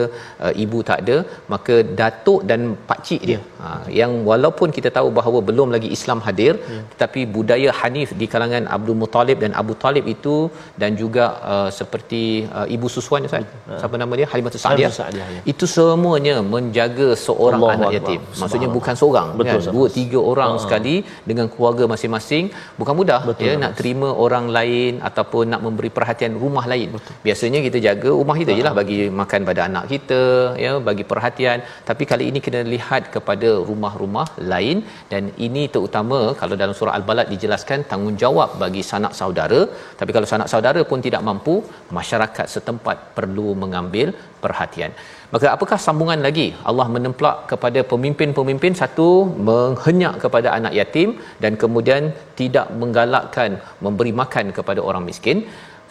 uh, 0.45 0.53
ibu 0.63 0.79
tak 0.89 0.99
ada 1.03 1.17
maka 1.53 1.75
datuk 1.99 2.41
dan 2.49 2.61
pak 2.89 2.99
cik 3.07 3.21
dia 3.29 3.39
ha, 3.61 3.67
yang 3.99 4.11
walaupun 4.29 4.69
kita 4.77 4.89
tahu 4.97 5.09
bahawa 5.19 5.39
belum 5.49 5.69
lagi 5.75 5.89
Islam 5.97 6.19
hadir 6.27 6.53
ya. 6.73 6.79
tetapi 6.91 7.21
budaya 7.35 7.69
Hanif 7.79 8.09
di 8.21 8.27
kalangan 8.33 8.65
Abdul 8.75 8.99
Muttalib 9.01 9.37
dan 9.43 9.53
Abu 9.61 9.73
Talib 9.83 10.05
itu 10.15 10.35
dan 10.81 10.91
juga 11.01 11.25
uh, 11.53 11.69
seperti 11.79 12.23
uh, 12.59 12.67
ibu 12.75 12.89
susuan 12.95 13.27
Ustaz 13.29 13.45
ya. 13.45 13.79
siapa 13.81 13.95
nama 14.03 14.13
dia 14.19 14.27
Halimah 14.31 14.53
Sa'diyah 14.65 14.91
ya. 15.35 15.41
itu 15.53 15.65
semuanya 15.75 16.35
menjaga 16.55 17.09
seorang 17.25 17.61
Allah 17.61 17.75
anak 17.77 17.91
yatim 17.97 18.21
Allah. 18.21 18.39
maksudnya 18.41 18.69
bukan 18.77 18.95
seorang 19.01 19.29
Betul, 19.39 19.61
kan 19.63 19.75
dua 19.77 19.87
tiga 19.99 20.19
orang 20.31 20.53
ha. 20.55 20.61
sekali 20.65 20.95
dengan 21.29 21.47
keluarga 21.53 21.83
masing-masing 21.93 22.45
bukan 22.79 22.95
mudah 23.01 23.21
Betul, 23.29 23.47
ya 23.47 23.53
nak 23.63 23.73
terima 23.79 24.09
orang 24.25 24.45
lain 24.57 24.93
ataupun 25.09 25.43
nak 25.53 25.61
memberi 25.67 25.91
perhatian 25.97 26.33
rumah 26.43 26.65
lain 26.73 26.89
Betul. 26.97 27.15
biasanya 27.27 27.61
kita 27.67 27.77
jaga 27.87 28.09
rumah 28.19 28.37
kita 28.41 28.51
ha. 28.53 28.59
jelah 28.59 28.73
bagi 28.79 28.86
makan 29.19 29.41
pada 29.49 29.61
anak 29.69 29.85
kita 29.93 30.21
ya 30.63 30.71
bagi 30.87 31.03
perhatian. 31.11 31.59
Tapi 31.89 32.03
kali 32.11 32.25
ini 32.29 32.39
kena 32.45 32.61
lihat 32.75 33.03
kepada 33.15 33.49
rumah-rumah 33.69 34.27
lain. 34.51 34.77
Dan 35.11 35.23
ini 35.47 35.63
terutama 35.75 36.19
kalau 36.41 36.55
dalam 36.61 36.75
surah 36.79 36.95
al-balad 36.99 37.29
dijelaskan 37.33 37.85
tanggungjawab 37.91 38.49
bagi 38.63 38.83
sanak 38.91 39.13
saudara. 39.19 39.61
Tapi 39.99 40.11
kalau 40.15 40.29
sanak 40.33 40.49
saudara 40.53 40.83
pun 40.91 41.01
tidak 41.07 41.23
mampu 41.29 41.55
masyarakat 41.99 42.47
setempat 42.55 42.97
perlu 43.19 43.47
mengambil 43.63 44.09
perhatian. 44.45 44.91
Maka 45.33 45.47
apakah 45.55 45.77
sambungan 45.85 46.19
lagi? 46.25 46.47
Allah 46.69 46.87
menemplak 46.95 47.37
kepada 47.51 47.79
pemimpin-pemimpin. 47.93 48.73
Satu 48.81 49.09
menghenyak 49.49 50.15
kepada 50.25 50.49
anak 50.57 50.75
yatim. 50.79 51.09
Dan 51.43 51.55
kemudian 51.63 52.03
tidak 52.41 52.67
menggalakkan 52.81 53.59
memberi 53.85 54.13
makan 54.21 54.45
kepada 54.59 54.81
orang 54.89 55.03
miskin 55.09 55.39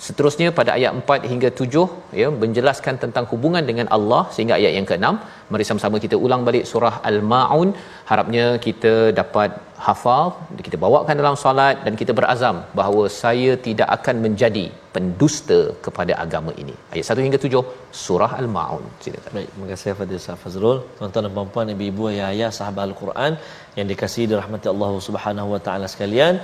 Seterusnya 0.05 0.49
pada 0.57 0.71
ayat 0.77 0.93
4 0.99 1.31
hingga 1.31 1.49
7 1.61 1.85
ya 2.21 2.29
menjelaskan 2.43 2.95
tentang 3.05 3.25
hubungan 3.33 3.65
dengan 3.71 3.87
Allah 3.97 4.23
sehingga 4.35 4.55
ayat 4.59 4.73
yang 4.79 4.87
ke-6. 4.91 5.09
Mari 5.53 5.65
sama-sama 5.69 5.97
kita 6.05 6.17
ulang 6.25 6.43
balik 6.49 6.65
surah 6.71 6.95
Al-Maun. 7.11 7.69
Harapnya 8.11 8.45
kita 8.67 8.93
dapat 9.21 9.51
hafal, 9.87 10.27
kita 10.67 10.77
bawakan 10.85 11.15
dalam 11.23 11.37
solat 11.45 11.77
dan 11.87 11.95
kita 12.01 12.13
berazam 12.19 12.57
bahawa 12.81 13.05
saya 13.23 13.53
tidak 13.67 13.89
akan 13.97 14.17
menjadi 14.27 14.67
pendusta 14.95 15.59
kepada 15.87 16.13
agama 16.25 16.53
ini. 16.63 16.75
Ayat 16.93 17.17
1 17.17 17.27
hingga 17.27 17.41
7 17.47 17.65
surah 18.05 18.31
Al-Maun. 18.41 18.85
Silakan. 19.07 19.33
Baik, 19.39 19.49
terima 19.53 19.67
kasih 19.73 19.97
Fadil 20.01 20.21
Ustaz 20.23 20.41
Fazrul. 20.45 20.79
Tuan-tuan 20.99 21.25
dan 21.29 21.35
puan-puan, 21.39 21.75
ibu-ibu, 21.75 22.05
ayah-ayah 22.13 22.51
sahabat 22.59 22.85
Al-Quran 22.91 23.33
yang 23.79 23.89
dikasihi 23.93 24.27
dirahmati 24.33 24.69
Allah 24.75 24.93
Subhanahu 25.09 25.49
wa 25.57 25.61
taala 25.69 25.89
sekalian. 25.95 26.37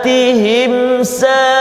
صلاتهم 0.06 1.02
ساهون 1.02 1.55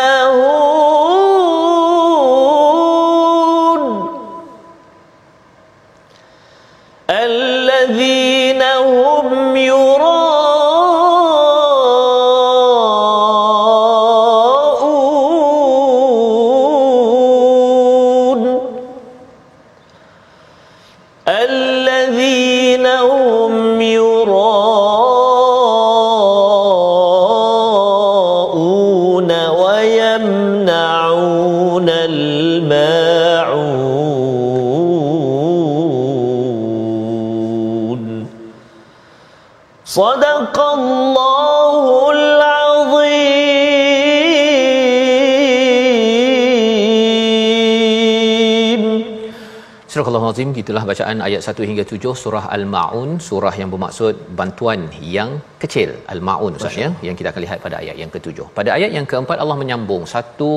itulah 50.67 50.85
bacaan 50.91 51.19
ayat 51.27 51.43
1 51.51 51.69
hingga 51.71 51.85
7 51.97 52.13
surah 52.23 52.45
Al-Maun 52.57 53.11
surah 53.27 53.53
yang 53.61 53.71
bermaksud 53.75 54.15
bantuan 54.39 54.81
yang 55.17 55.31
kecil. 55.63 55.91
Al-Maun 56.15 56.57
Ustaz 56.59 56.75
ya 56.83 56.89
yang 57.07 57.17
kita 57.19 57.29
akan 57.33 57.43
lihat 57.45 57.59
pada 57.67 57.77
ayat 57.83 57.97
yang 58.03 58.11
ketujuh. 58.15 58.47
Pada 58.59 58.71
ayat 58.77 58.91
yang 58.97 59.07
keempat 59.11 59.39
Allah 59.43 59.57
menyambung 59.63 60.03
satu 60.15 60.53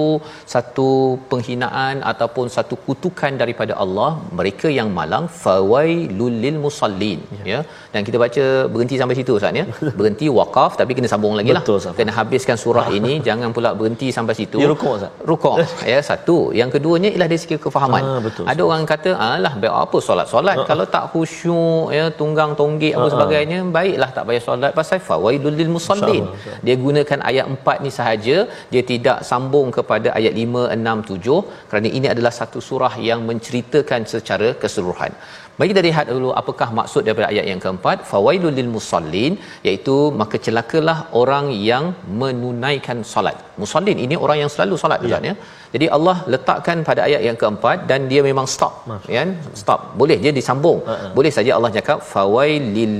satu 0.53 0.89
penghinaan 1.31 1.95
ataupun 2.11 2.47
satu 2.55 2.77
kutukan 2.87 3.33
daripada 3.41 3.75
Allah 3.83 4.11
mereka 4.39 4.67
yang 4.79 4.89
malang 4.99 5.27
fawailul 5.43 6.37
lil 6.45 6.57
musallin 6.65 7.21
ya. 7.51 7.59
ya. 7.59 7.59
Dan 7.93 8.01
kita 8.07 8.17
baca 8.23 8.43
berhenti 8.73 8.95
sampai 9.01 9.15
situ 9.19 9.31
Ustaz 9.39 9.59
ya. 9.61 9.65
Berhenti 9.99 10.27
waqaf 10.39 10.71
tapi 10.81 10.91
kena 10.97 11.09
sambung 11.13 11.35
lagi 11.39 11.51
lah. 11.57 11.63
Betul. 11.65 11.79
Kena 11.99 12.11
habiskan 12.19 12.57
surah 12.63 12.87
ini 12.99 13.13
jangan 13.27 13.49
pula 13.57 13.71
berhenti 13.79 14.09
sampai 14.17 14.35
situ. 14.39 14.57
Dia 14.61 14.69
rukuk, 14.73 14.93
Ustaz. 14.97 15.11
Rukuk 15.31 15.55
ya 15.93 15.99
satu. 16.09 16.37
Yang 16.59 16.69
keduanya 16.77 17.09
ialah 17.13 17.29
dari 17.31 17.41
segi 17.43 17.57
kefahaman. 17.65 18.01
Ah, 18.09 18.19
betul, 18.27 18.43
Ada 18.51 18.61
orang 18.69 18.83
kata 18.93 19.11
alah 19.29 19.53
baik 19.61 19.73
apa 19.85 19.97
solat 20.09 20.27
solat 20.33 20.57
uh 20.61 20.67
kalau 20.69 20.85
tak 20.95 21.05
khusyuk 21.11 21.85
ya 21.97 22.03
tunggang 22.19 22.51
tonggik 22.59 22.93
apa 22.95 23.01
Ah, 23.01 23.07
ah. 23.07 23.13
sebagainya 23.13 23.57
baiklah 23.75 24.09
tak 24.15 24.23
payah 24.29 24.43
solat 24.47 24.71
pasal 24.79 24.99
fawaidul 25.07 25.55
lil 25.59 25.71
musallin 25.75 26.25
dia 26.65 26.75
gunakan 26.85 27.19
ayat 27.29 27.45
4 27.55 27.85
ni 27.85 27.91
sahaja 27.97 28.37
dia 28.73 28.83
tidak 28.91 29.17
sambung 29.29 29.67
kepada 29.77 30.09
ayat 30.19 30.33
5 30.43 30.65
6 30.77 31.09
7 31.11 31.69
kerana 31.69 31.89
ini 31.97 32.07
adalah 32.13 32.33
satu 32.39 32.61
surah 32.69 32.93
yang 33.09 33.21
menceritakan 33.29 34.03
secara 34.13 34.49
keseluruhan 34.61 35.13
Mari 35.59 35.69
kita 35.71 35.81
lihat 35.87 36.05
dulu 36.15 36.29
apakah 36.41 36.67
maksud 36.79 37.01
daripada 37.07 37.27
ayat 37.33 37.45
yang 37.51 37.59
keempat 37.63 37.97
fawailul 38.11 38.55
lil 38.59 38.69
musallin 38.75 39.33
iaitu 39.67 39.95
maka 40.21 40.35
celakalah 40.45 40.97
orang 41.21 41.45
yang 41.69 41.85
menunaikan 42.21 42.99
solat. 43.13 43.37
Musallin 43.63 43.97
ini 44.05 44.15
orang 44.25 44.37
yang 44.43 44.51
selalu 44.53 44.75
solat 44.83 44.99
Ustaz 45.07 45.27
ya. 45.29 45.33
Jadi 45.73 45.85
Allah 45.97 46.15
letakkan 46.33 46.77
pada 46.87 47.01
ayat 47.07 47.21
yang 47.27 47.37
keempat 47.41 47.77
dan 47.89 48.07
dia 48.11 48.21
memang 48.29 48.47
stop 48.53 48.73
kan 49.17 49.29
stop 49.61 49.81
boleh 50.01 50.17
dia 50.23 50.31
disambung 50.37 50.79
Ha-ha. 50.89 51.09
boleh 51.17 51.31
saja 51.37 51.51
Allah 51.57 51.71
cakap 51.77 51.97
fawailil 52.13 52.95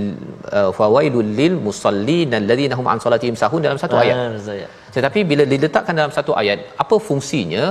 uh, 0.58 0.70
fawailul 0.80 1.32
lil 1.40 1.56
musallin 1.68 2.30
alladhina 2.40 2.78
hum 2.80 2.90
an 2.94 3.00
salatihim 3.06 3.38
sahun 3.44 3.62
dalam 3.68 3.80
satu 3.84 3.98
ayat 4.04 4.18
Ah, 4.20 4.30
Saya. 4.50 4.68
Tetapi 4.96 5.20
bila 5.32 5.44
diletakkan 5.54 5.96
dalam 6.00 6.14
satu 6.18 6.34
ayat 6.42 6.60
apa 6.84 6.96
fungsinya 7.10 7.66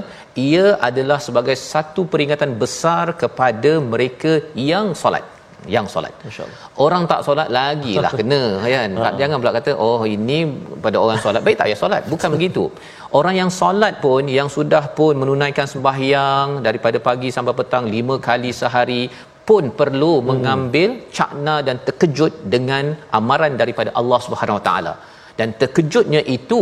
ia 0.49 0.67
adalah 0.89 1.19
sebagai 1.27 1.57
satu 1.73 2.05
peringatan 2.13 2.53
besar 2.63 3.05
kepada 3.23 3.73
mereka 3.93 4.33
yang 4.69 4.89
solat 5.03 5.27
yang 5.75 5.87
solat. 5.93 6.15
InsyaAllah. 6.29 6.61
Orang 6.85 7.03
tak 7.11 7.21
solat 7.27 7.49
lagilah 7.57 8.13
kena 8.19 8.43
kan. 8.75 8.91
Tak 9.05 9.15
jangan 9.21 9.37
pula 9.41 9.53
kata 9.59 9.73
oh 9.87 10.03
ini 10.17 10.39
pada 10.85 10.97
orang 11.05 11.19
solat 11.25 11.43
baik 11.47 11.57
tak 11.61 11.67
payah 11.69 11.81
solat. 11.83 12.03
Bukan 12.13 12.31
begitu. 12.37 12.65
Orang 13.19 13.35
yang 13.41 13.51
solat 13.61 13.95
pun 14.05 14.23
yang 14.39 14.49
sudah 14.57 14.85
pun 14.99 15.15
menunaikan 15.23 15.67
sembahyang 15.73 16.63
daripada 16.67 17.01
pagi 17.09 17.31
sampai 17.37 17.55
petang 17.61 17.87
lima 17.95 18.17
kali 18.29 18.53
sehari 18.61 19.03
pun 19.49 19.65
perlu 19.81 20.13
hmm. 20.17 20.27
mengambil 20.31 20.91
cakna 21.19 21.57
dan 21.67 21.77
terkejut 21.87 22.33
dengan 22.55 22.85
amaran 23.19 23.55
daripada 23.63 23.91
Allah 24.01 24.21
Subhanahu 24.27 24.59
Wa 24.61 24.65
Taala 24.69 24.95
dan 25.39 25.49
terkejutnya 25.61 26.21
itu 26.37 26.61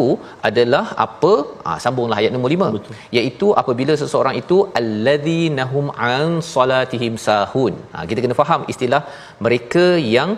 adalah 0.48 0.84
apa? 1.04 1.32
Ha, 1.66 1.70
sambunglah 1.84 2.16
ayat 2.20 2.32
nombor 2.34 2.50
5 2.54 2.74
Betul. 2.76 2.94
iaitu 3.18 3.46
apabila 3.62 3.92
seseorang 4.02 4.34
itu 4.42 4.56
alladzina 4.80 5.64
an 6.12 6.30
salatihim 6.54 7.14
sahun. 7.26 7.74
Ha, 7.94 8.04
kita 8.10 8.20
kena 8.24 8.36
faham 8.42 8.62
istilah 8.72 9.02
mereka 9.46 9.84
yang 10.16 10.32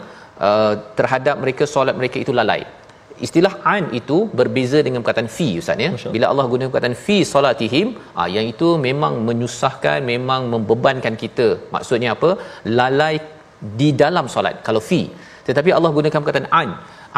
uh, 0.48 0.74
terhadap 0.98 1.36
mereka 1.44 1.66
solat 1.74 1.96
mereka 2.00 2.18
itu 2.24 2.34
lalai. 2.40 2.60
Istilah 3.26 3.54
an 3.74 3.84
itu 4.00 4.16
berbeza 4.40 4.78
dengan 4.86 5.00
perkataan 5.02 5.30
fi 5.36 5.48
ustaz 5.62 5.84
ya. 5.86 5.90
Bila 6.16 6.26
Allah 6.32 6.44
guna 6.52 6.68
perkataan 6.70 6.96
fi 7.06 7.16
salatihim 7.32 7.88
ha, 8.18 8.28
yang 8.36 8.46
itu 8.52 8.68
memang 8.88 9.16
menyusahkan 9.30 9.98
memang 10.12 10.44
membebankan 10.52 11.16
kita. 11.24 11.48
Maksudnya 11.74 12.12
apa? 12.16 12.30
Lalai 12.80 13.14
di 13.80 13.90
dalam 14.04 14.28
solat 14.36 14.56
kalau 14.68 14.82
fi. 14.90 15.02
Tetapi 15.48 15.70
Allah 15.76 15.90
gunakan 15.98 16.22
perkataan 16.22 16.48
an 16.62 16.70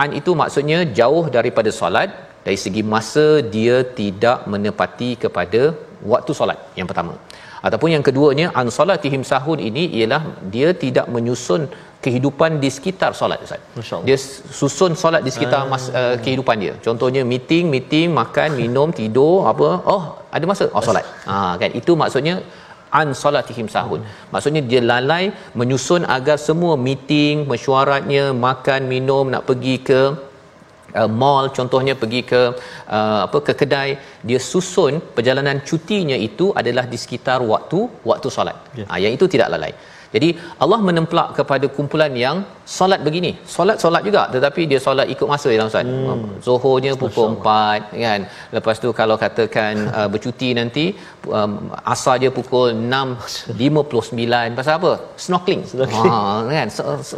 an 0.03 0.11
itu 0.21 0.33
maksudnya 0.43 0.81
jauh 1.01 1.25
daripada 1.37 1.73
solat. 1.81 2.11
Dari 2.45 2.59
segi 2.65 2.83
masa 2.93 3.27
dia 3.55 3.77
tidak 3.99 4.39
menepati 4.53 5.11
kepada 5.23 5.63
waktu 6.13 6.33
solat 6.39 6.59
yang 6.79 6.89
pertama. 6.91 7.15
Ataupun 7.67 7.91
yang 7.95 8.05
keduanya 8.07 8.47
an 8.61 8.69
salatihim 8.77 9.23
sahun 9.31 9.59
ini 9.69 9.83
ialah 9.99 10.23
dia 10.55 10.69
tidak 10.85 11.07
menyusun 11.15 11.63
kehidupan 12.05 12.51
di 12.63 12.69
sekitar 12.77 13.11
solat 13.19 13.39
ustaz. 13.47 13.61
Masya-Allah. 13.79 14.07
dia 14.09 14.17
susun 14.61 14.93
solat 15.03 15.23
di 15.27 15.31
sekitar 15.35 15.61
mas, 15.73 15.85
uh, 16.01 16.15
kehidupan 16.25 16.57
dia. 16.65 16.75
Contohnya 16.87 17.23
meeting 17.33 17.65
meeting 17.75 18.09
makan 18.21 18.57
minum 18.61 18.89
tidur 19.01 19.37
apa 19.53 19.69
oh 19.95 20.03
ada 20.37 20.45
masa? 20.53 20.67
Oh 20.77 20.85
solat. 20.89 21.05
Ha 21.29 21.37
kan? 21.63 21.71
Itu 21.81 21.95
maksudnya 22.03 22.35
an 23.00 23.09
salatihim 23.22 23.68
sahun. 23.74 24.00
Maksudnya 24.33 24.62
dia 24.70 24.83
lalai 24.92 25.24
menyusun 25.61 26.05
agar 26.16 26.37
semua 26.48 26.74
meeting 26.87 27.46
mesyuaratnya 27.53 28.24
makan 28.46 28.81
minum 28.92 29.24
nak 29.35 29.44
pergi 29.50 29.76
ke 29.90 30.00
uh, 30.98 31.11
mall 31.20 31.46
contohnya 31.59 31.94
pergi 32.03 32.22
ke 32.31 32.42
uh, 32.96 33.20
apa 33.26 33.38
ke 33.46 33.53
kedai 33.61 33.90
dia 34.29 34.40
susun 34.50 34.94
perjalanan 35.16 35.59
cutinya 35.68 36.18
itu 36.29 36.48
adalah 36.61 36.85
di 36.92 36.98
sekitar 37.05 37.38
waktu 37.53 37.81
waktu 38.11 38.29
solat 38.37 38.59
Ya. 38.81 38.85
ha, 38.90 38.94
yang 39.05 39.12
itu 39.16 39.26
tidak 39.35 39.48
lalai 39.55 39.72
jadi 40.14 40.29
Allah 40.62 40.79
menemplak 40.88 41.29
kepada 41.38 41.66
kumpulan 41.77 42.12
yang 42.25 42.37
solat 42.77 43.01
begini. 43.07 43.31
Solat-solat 43.57 44.03
juga 44.09 44.23
tetapi 44.35 44.62
dia 44.70 44.81
solat 44.87 45.07
ikut 45.14 45.29
masa 45.33 45.49
ya 45.57 45.66
Ustaz. 45.70 45.87
Hmm. 45.87 46.25
Zuhurnya 46.46 46.92
pukul 47.03 47.29
4 47.38 47.94
kan. 48.05 48.20
Lepas 48.57 48.77
tu 48.85 48.88
kalau 49.01 49.16
katakan 49.25 49.75
uh, 49.99 50.09
bercuti 50.14 50.49
nanti 50.61 50.85
um, 51.38 51.53
asar 51.94 52.16
dia 52.23 52.33
pukul 52.38 52.75
6.59 52.75 54.59
pasal 54.59 54.75
apa? 54.81 54.92
Snorkeling. 55.27 55.62
Snorkeling. 55.73 56.14
Ha 56.14 56.59
kan. 56.59 56.68
So, 56.77 56.83
so, 57.11 57.16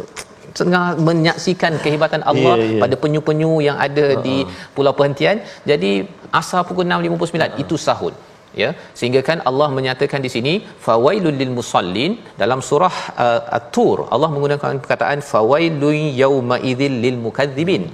tengah 0.59 0.85
menyaksikan 1.07 1.73
kehebatan 1.83 2.21
Allah 2.29 2.55
Ya, 2.61 2.65
ya. 2.77 2.81
pada 2.83 2.95
penyu-penyu 3.03 3.51
yang 3.67 3.77
ada 3.85 4.05
di 4.25 4.45
pulau 4.77 4.93
perhentian. 4.93 5.41
Jadi 5.65 6.05
asar 6.39 6.61
pukul 6.69 6.85
6.59 6.85 7.63
itu 7.63 7.75
sahur 7.87 8.13
ya 8.61 8.69
sehingga 8.99 9.21
kan 9.29 9.39
Allah 9.49 9.67
menyatakan 9.77 10.21
di 10.25 10.31
sini 10.35 10.53
fawailul 10.85 11.37
lil 11.41 11.51
musallin 11.57 12.13
dalam 12.41 12.61
surah 12.69 12.95
uh, 13.25 13.41
at-tur 13.57 13.97
Allah 14.15 14.29
menggunakan 14.35 14.81
perkataan 14.85 15.21
fawailun 15.31 15.99
yauma 16.21 16.57
idzil 16.71 16.95
lil 17.05 17.19
mukadzibin 17.25 17.85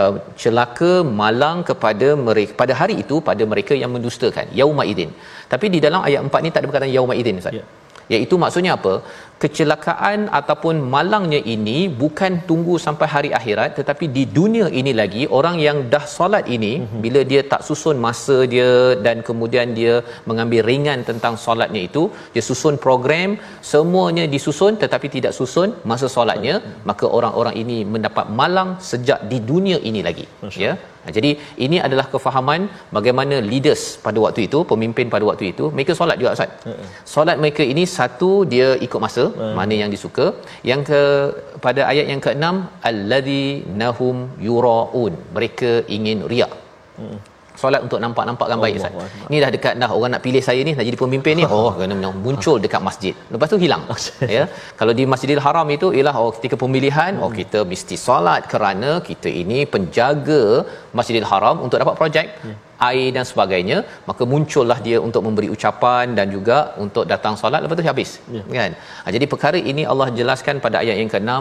uh, 0.00 0.12
celaka 0.42 0.92
malang 1.20 1.60
kepada 1.70 2.10
mereka 2.26 2.54
pada 2.62 2.74
hari 2.80 2.96
itu 3.04 3.18
pada 3.30 3.46
mereka 3.52 3.74
yang 3.82 3.92
mendustakan 3.96 4.48
yauma 4.60 4.84
idzin 4.94 5.12
tapi 5.54 5.68
di 5.76 5.80
dalam 5.86 6.02
ayat 6.08 6.20
4 6.28 6.44
ni 6.44 6.50
tak 6.52 6.60
ada 6.60 6.68
perkataan 6.70 6.94
yauma 6.98 7.14
idzin 7.22 7.40
ustaz. 7.42 7.56
Ya. 7.60 7.64
Iaitu 8.14 8.34
maksudnya 8.42 8.72
apa 8.78 8.94
kecelakaan 9.42 10.20
ataupun 10.38 10.76
malangnya 10.94 11.40
ini 11.54 11.78
bukan 12.02 12.32
tunggu 12.48 12.74
sampai 12.84 13.06
hari 13.14 13.30
akhirat 13.38 13.70
tetapi 13.78 14.06
di 14.16 14.24
dunia 14.36 14.66
ini 14.80 14.92
lagi 15.00 15.22
orang 15.38 15.56
yang 15.66 15.78
dah 15.94 16.04
solat 16.16 16.44
ini 16.56 16.72
mm-hmm. 16.76 17.00
bila 17.04 17.20
dia 17.30 17.42
tak 17.52 17.64
susun 17.68 17.96
masa 18.06 18.36
dia 18.52 18.70
dan 19.06 19.18
kemudian 19.28 19.74
dia 19.78 19.94
mengambil 20.30 20.62
ringan 20.70 21.02
tentang 21.10 21.36
solatnya 21.46 21.82
itu 21.88 22.04
dia 22.36 22.44
susun 22.50 22.76
program 22.86 23.30
semuanya 23.72 24.26
disusun 24.34 24.74
tetapi 24.84 25.08
tidak 25.16 25.34
susun 25.40 25.70
masa 25.92 26.08
solatnya 26.16 26.54
mm-hmm. 26.60 26.86
maka 26.90 27.06
orang-orang 27.18 27.56
ini 27.64 27.78
mendapat 27.96 28.28
malang 28.40 28.72
sejak 28.90 29.20
di 29.32 29.40
dunia 29.52 29.78
ini 29.90 30.02
lagi 30.08 30.26
Masya. 30.44 30.62
ya 30.66 30.72
jadi 31.16 31.30
ini 31.64 31.76
adalah 31.86 32.06
kefahaman 32.12 32.68
bagaimana 32.96 33.36
leaders 33.50 33.82
pada 34.04 34.18
waktu 34.24 34.40
itu, 34.48 34.58
pemimpin 34.72 35.06
pada 35.14 35.24
waktu 35.30 35.44
itu, 35.52 35.64
mereka 35.76 35.92
solat 35.98 36.16
juga 36.20 36.34
Ustaz. 36.36 36.50
Uh-uh. 36.70 36.86
Solat 37.14 37.36
mereka 37.42 37.64
ini 37.72 37.84
satu 37.96 38.30
dia 38.52 38.68
ikut 38.86 39.00
masa, 39.06 39.24
uh-huh. 39.30 39.54
mana 39.58 39.74
yang 39.82 39.90
disuka. 39.94 40.26
Yang 40.70 40.82
ke 40.90 41.02
pada 41.66 41.82
ayat 41.90 42.06
yang 42.12 42.22
ke-6 42.26 42.46
allazi 42.90 43.44
nahum 43.82 44.16
yuraun. 44.48 45.14
Mereka 45.38 45.72
ingin 45.98 46.20
riak. 46.32 46.54
Uh-huh 47.02 47.18
solat 47.62 47.80
untuk 47.86 47.98
nampak-nampakkan 48.04 48.58
baik 48.64 48.74
Ustaz. 48.80 48.92
Ni 49.32 49.36
dah 49.44 49.50
dekat 49.56 49.74
dah 49.82 49.90
orang 49.96 50.12
nak 50.14 50.22
pilih 50.26 50.42
saya 50.48 50.60
ni 50.68 50.72
nak 50.78 50.86
jadi 50.88 50.98
pemimpin 51.04 51.34
ni. 51.40 51.44
Oh 51.58 51.70
kena 51.80 52.10
muncul 52.26 52.56
dekat 52.64 52.82
masjid. 52.88 53.14
Lepas 53.34 53.48
tu 53.52 53.58
hilang. 53.64 53.84
ya. 54.36 54.44
Kalau 54.80 54.94
di 54.98 55.06
Masjidil 55.12 55.42
Haram 55.46 55.68
itu 55.76 55.88
ialah 55.98 56.14
oh 56.24 56.30
ketika 56.36 56.58
pemilihan 56.64 57.14
oh 57.24 57.30
kita 57.40 57.62
mesti 57.72 57.98
solat 58.06 58.42
kerana 58.52 58.92
kita 59.08 59.30
ini 59.42 59.60
penjaga 59.76 60.42
Masjidil 60.98 61.28
Haram 61.32 61.56
untuk 61.66 61.78
dapat 61.84 61.96
projek. 62.02 62.28
Ya 62.50 62.56
air 62.90 63.08
dan 63.16 63.24
sebagainya 63.30 63.78
maka 64.08 64.22
muncullah 64.32 64.78
dia 64.86 64.98
untuk 65.08 65.22
memberi 65.26 65.48
ucapan 65.54 66.14
dan 66.18 66.26
juga 66.36 66.58
untuk 66.84 67.04
datang 67.12 67.34
solat 67.42 67.60
lepas 67.64 67.76
tu 67.80 67.86
habis 67.90 68.10
ya. 68.36 68.42
kan 68.56 68.72
ha, 69.02 69.06
jadi 69.16 69.26
perkara 69.32 69.58
ini 69.72 69.84
Allah 69.92 70.08
jelaskan 70.18 70.58
pada 70.66 70.76
ayat 70.82 70.96
yang 71.02 71.10
ke-6 71.14 71.32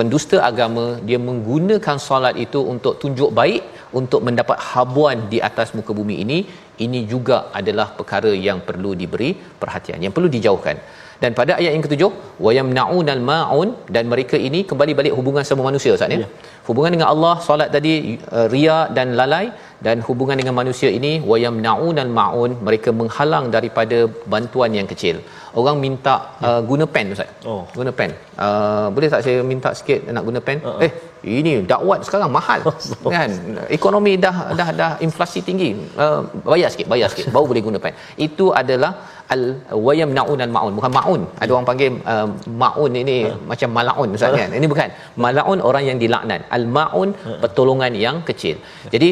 pendusta 0.00 0.36
agama 0.50 0.84
dia 1.08 1.18
menggunakan 1.28 1.96
solat 2.06 2.34
itu 2.44 2.60
untuk 2.72 2.94
tunjuk 3.02 3.30
baik 3.40 3.62
untuk 4.00 4.20
mendapat 4.26 4.58
habuan 4.70 5.18
di 5.32 5.38
atas 5.48 5.70
muka 5.78 5.94
bumi 6.00 6.16
ini. 6.24 6.38
Ini 6.84 7.00
juga 7.12 7.38
adalah 7.58 7.86
perkara 7.98 8.32
yang 8.48 8.58
perlu 8.68 8.90
diberi 9.00 9.30
perhatian 9.62 9.98
yang 10.04 10.14
perlu 10.16 10.28
dijauhkan. 10.36 10.76
Dan 11.22 11.32
pada 11.38 11.52
ayat 11.60 11.72
yang 11.74 11.84
ketujuh 11.86 12.10
wayamnaunal 12.44 13.22
maun 13.30 13.68
dan 13.94 14.04
mereka 14.12 14.36
ini 14.48 14.60
kembali 14.70 14.92
balik 14.98 15.14
hubungan 15.18 15.44
sama 15.48 15.62
manusia 15.68 15.92
Ustaz 15.96 16.14
ya. 16.14 16.20
ya. 16.24 16.28
Hubungan 16.68 16.92
dengan 16.94 17.08
Allah 17.14 17.34
solat 17.46 17.68
tadi 17.76 17.92
uh, 18.36 18.46
ria 18.54 18.78
dan 18.96 19.08
lalai 19.20 19.44
dan 19.86 19.96
hubungan 20.06 20.36
dengan 20.40 20.54
manusia 20.60 20.90
ini 20.98 21.12
wayamnaunal 21.30 22.12
maun 22.20 22.50
mereka 22.66 22.90
menghalang 23.00 23.46
daripada 23.56 23.98
bantuan 24.32 24.72
yang 24.78 24.88
kecil. 24.92 25.18
Orang 25.60 25.76
minta 25.84 26.14
uh, 26.48 26.60
guna 26.70 26.84
pen 26.94 27.06
ustaz. 27.14 27.30
Oh. 27.50 27.62
Guna 27.78 27.90
pen. 27.98 28.10
Uh, 28.44 28.86
boleh 28.94 29.08
tak 29.12 29.22
saya 29.26 29.38
minta 29.52 29.70
sikit 29.78 30.00
nak 30.16 30.24
guna 30.28 30.40
pen? 30.48 30.58
Uh-uh. 30.62 30.84
eh 30.86 30.92
ini 31.38 31.52
dakwat 31.70 32.00
sekarang 32.08 32.30
mahal. 32.36 32.60
Kan? 33.14 33.30
Ekonomi 33.78 34.12
dah 34.24 34.36
dah 34.60 34.68
dah 34.80 34.90
inflasi 35.06 35.40
tinggi. 35.48 35.70
Uh, 36.02 36.20
bayar 36.52 36.70
sikit 36.74 36.86
bayar 36.92 37.08
sikit. 37.12 37.32
Baru 37.34 37.48
boleh 37.52 37.64
guna 37.68 37.80
pen. 37.84 37.96
Itu 38.28 38.46
adalah 38.62 38.92
al 39.34 39.42
wayam 39.86 40.12
naun 40.18 40.38
al 40.46 40.52
maun. 40.56 40.72
Bukan 40.78 40.92
maun. 40.98 41.20
Ada 41.42 41.50
orang 41.56 41.68
panggil 41.72 41.98
uh, 42.12 42.28
maun 42.62 42.92
ini 43.02 43.18
uh. 43.32 43.36
macam 43.50 43.70
malaun 43.80 44.08
ustaz 44.18 44.38
kan? 44.40 44.54
Ini 44.60 44.66
bukan. 44.72 44.88
Malaun 45.26 45.58
orang 45.70 45.84
yang 45.90 45.98
dilaknat. 46.04 46.46
Al 46.58 46.66
maun 46.78 47.10
uh. 47.26 47.38
pertolongan 47.42 47.94
yang 48.06 48.18
kecil. 48.30 48.56
Jadi 48.94 49.10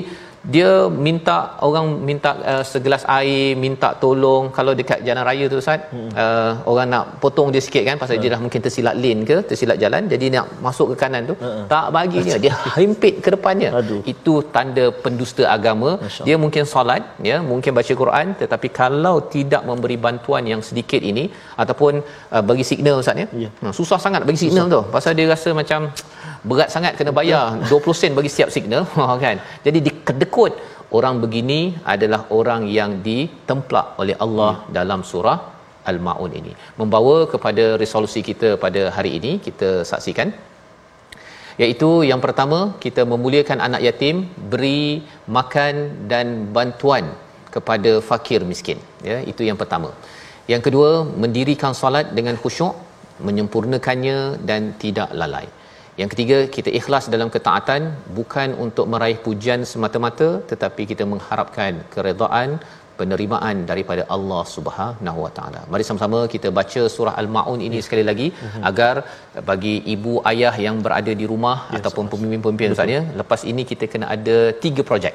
dia 0.54 0.68
minta 1.06 1.36
orang 1.66 1.86
minta 2.08 2.30
uh, 2.50 2.62
segelas 2.70 3.02
air 3.16 3.48
minta 3.64 3.88
tolong 4.02 4.44
kalau 4.56 4.72
dekat 4.78 5.00
jalan 5.06 5.24
raya 5.28 5.44
tu 5.52 5.56
ustaz 5.62 5.80
hmm. 5.94 6.10
uh, 6.22 6.52
orang 6.70 6.88
nak 6.94 7.04
potong 7.22 7.48
dia 7.54 7.62
sikit 7.66 7.82
kan 7.88 7.96
pasal 8.02 8.14
hmm. 8.16 8.22
dia 8.22 8.32
dah 8.34 8.40
mungkin 8.44 8.60
tersilap 8.66 8.94
lane 9.02 9.22
ke 9.30 9.36
tersilap 9.48 9.76
jalan 9.82 10.08
jadi 10.12 10.26
nak 10.36 10.46
masuk 10.66 10.86
ke 10.92 10.96
kanan 11.02 11.28
tu 11.30 11.34
hmm. 11.42 11.64
tak 11.72 11.86
baginya 11.96 12.36
dia 12.44 12.54
himpit 12.80 13.14
ke 13.24 13.28
depannya 13.36 13.70
Aduh. 13.80 14.00
itu 14.12 14.34
tanda 14.54 14.86
pendusta 15.04 15.44
agama 15.56 15.90
dia 16.28 16.38
mungkin 16.44 16.64
solat 16.72 17.04
ya 17.30 17.36
mungkin 17.50 17.72
baca 17.78 17.92
Quran 18.02 18.26
tetapi 18.42 18.70
kalau 18.80 19.16
tidak 19.36 19.64
memberi 19.70 19.98
bantuan 20.06 20.44
yang 20.52 20.62
sedikit 20.70 21.04
ini 21.10 21.26
ataupun 21.62 21.92
uh, 22.34 22.42
bagi 22.50 22.66
signal 22.70 22.96
ustaz 23.04 23.24
ya 23.24 23.28
yeah. 23.44 23.52
hmm, 23.60 23.74
susah 23.80 24.00
sangat 24.06 24.24
bagi 24.30 24.40
signal 24.46 24.66
susah. 24.66 24.84
tu 24.88 24.94
pasal 24.96 25.12
dia 25.20 25.28
rasa 25.34 25.52
macam 25.60 25.80
berat 26.48 26.68
sangat 26.74 26.92
kena 26.98 27.12
bayar 27.20 27.44
20 27.68 28.00
sen 28.00 28.12
bagi 28.18 28.30
setiap 28.32 28.50
signal 28.56 28.82
kan 29.24 29.36
jadi 29.66 29.78
dikedekut 29.86 30.37
orang 30.98 31.16
begini 31.24 31.60
adalah 31.94 32.20
orang 32.38 32.62
yang 32.78 32.90
ditemplak 33.06 33.86
oleh 34.02 34.16
Allah 34.24 34.52
hmm. 34.58 34.72
dalam 34.78 35.00
surah 35.10 35.38
Al-Maun 35.90 36.32
ini. 36.40 36.52
Membawa 36.80 37.16
kepada 37.32 37.64
resolusi 37.82 38.20
kita 38.28 38.48
pada 38.64 38.82
hari 38.96 39.12
ini 39.18 39.32
kita 39.46 39.70
saksikan. 39.90 40.30
Iaitu 41.62 41.88
yang 42.10 42.20
pertama 42.24 42.58
kita 42.84 43.02
memuliakan 43.12 43.58
anak 43.66 43.80
yatim 43.86 44.16
beri 44.52 44.82
makan 45.36 45.74
dan 46.10 46.26
bantuan 46.56 47.04
kepada 47.54 47.92
fakir 48.08 48.40
miskin. 48.50 48.78
Ya 49.10 49.18
itu 49.32 49.42
yang 49.48 49.58
pertama. 49.62 49.90
Yang 50.52 50.62
kedua 50.66 50.90
mendirikan 51.22 51.72
solat 51.80 52.06
dengan 52.18 52.36
khusyuk 52.42 52.74
menyempurnakannya 53.26 54.18
dan 54.48 54.62
tidak 54.82 55.10
lalai 55.20 55.46
yang 56.00 56.10
ketiga, 56.12 56.38
kita 56.56 56.70
ikhlas 56.78 57.04
dalam 57.14 57.28
ketaatan 57.34 57.82
bukan 58.18 58.48
untuk 58.64 58.86
meraih 58.92 59.18
pujian 59.24 59.62
semata-mata 59.70 60.28
tetapi 60.50 60.82
kita 60.90 61.04
mengharapkan 61.12 61.72
keredaan 61.94 62.48
penerimaan 62.98 63.56
daripada 63.70 64.02
Allah 64.16 64.42
Subhanahu 64.54 65.18
Wa 65.24 65.32
Taala. 65.36 65.60
Mari 65.72 65.84
sama-sama 65.88 66.20
kita 66.34 66.48
baca 66.58 66.82
surah 66.94 67.14
Al-Maun 67.22 67.60
ini 67.68 67.78
sekali 67.86 68.04
lagi 68.10 68.28
uh-huh. 68.30 68.62
agar 68.70 68.94
bagi 69.50 69.74
ibu 69.94 70.14
ayah 70.32 70.54
yang 70.66 70.78
berada 70.86 71.12
di 71.20 71.26
rumah 71.32 71.56
yes, 71.66 71.76
ataupun 71.78 72.06
pemimpin-pemimpin 72.12 72.74
misalnya 72.74 73.00
lepas 73.22 73.42
ini 73.52 73.64
kita 73.72 73.86
kena 73.94 74.08
ada 74.16 74.38
tiga 74.64 74.84
projek. 74.90 75.14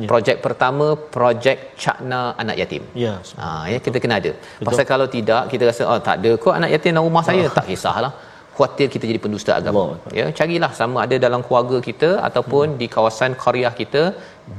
Ya. 0.00 0.08
Projek 0.10 0.36
pertama 0.44 0.86
projek 1.16 1.58
cakna 1.82 2.20
anak 2.42 2.56
yatim. 2.62 2.84
Ya. 3.04 3.14
Ha 3.42 3.48
ya 3.72 3.78
kita 3.86 3.98
kena 4.04 4.16
ada. 4.22 4.32
Betul. 4.38 4.66
Pasal 4.68 4.84
kalau 4.92 5.06
tidak 5.16 5.42
kita 5.54 5.64
rasa 5.70 5.82
oh 5.92 6.02
tak 6.08 6.18
ada 6.20 6.30
kok 6.44 6.54
anak 6.58 6.70
yatim 6.74 6.94
dalam 6.94 7.08
rumah 7.10 7.24
saya 7.30 7.44
oh. 7.48 7.54
tak 7.58 7.66
kisahlah 7.70 8.12
khuatir 8.56 8.86
kita 8.94 9.04
jadi 9.10 9.20
pendusta 9.24 9.52
agama. 9.60 9.80
Allah. 9.84 9.98
ya 10.18 10.26
carilah 10.38 10.72
sama 10.80 10.98
ada 11.06 11.16
dalam 11.26 11.40
keluarga 11.46 11.78
kita 11.88 12.10
ataupun 12.28 12.66
hmm. 12.72 12.78
di 12.80 12.86
kawasan 12.94 13.34
qaryah 13.44 13.74
kita. 13.82 14.04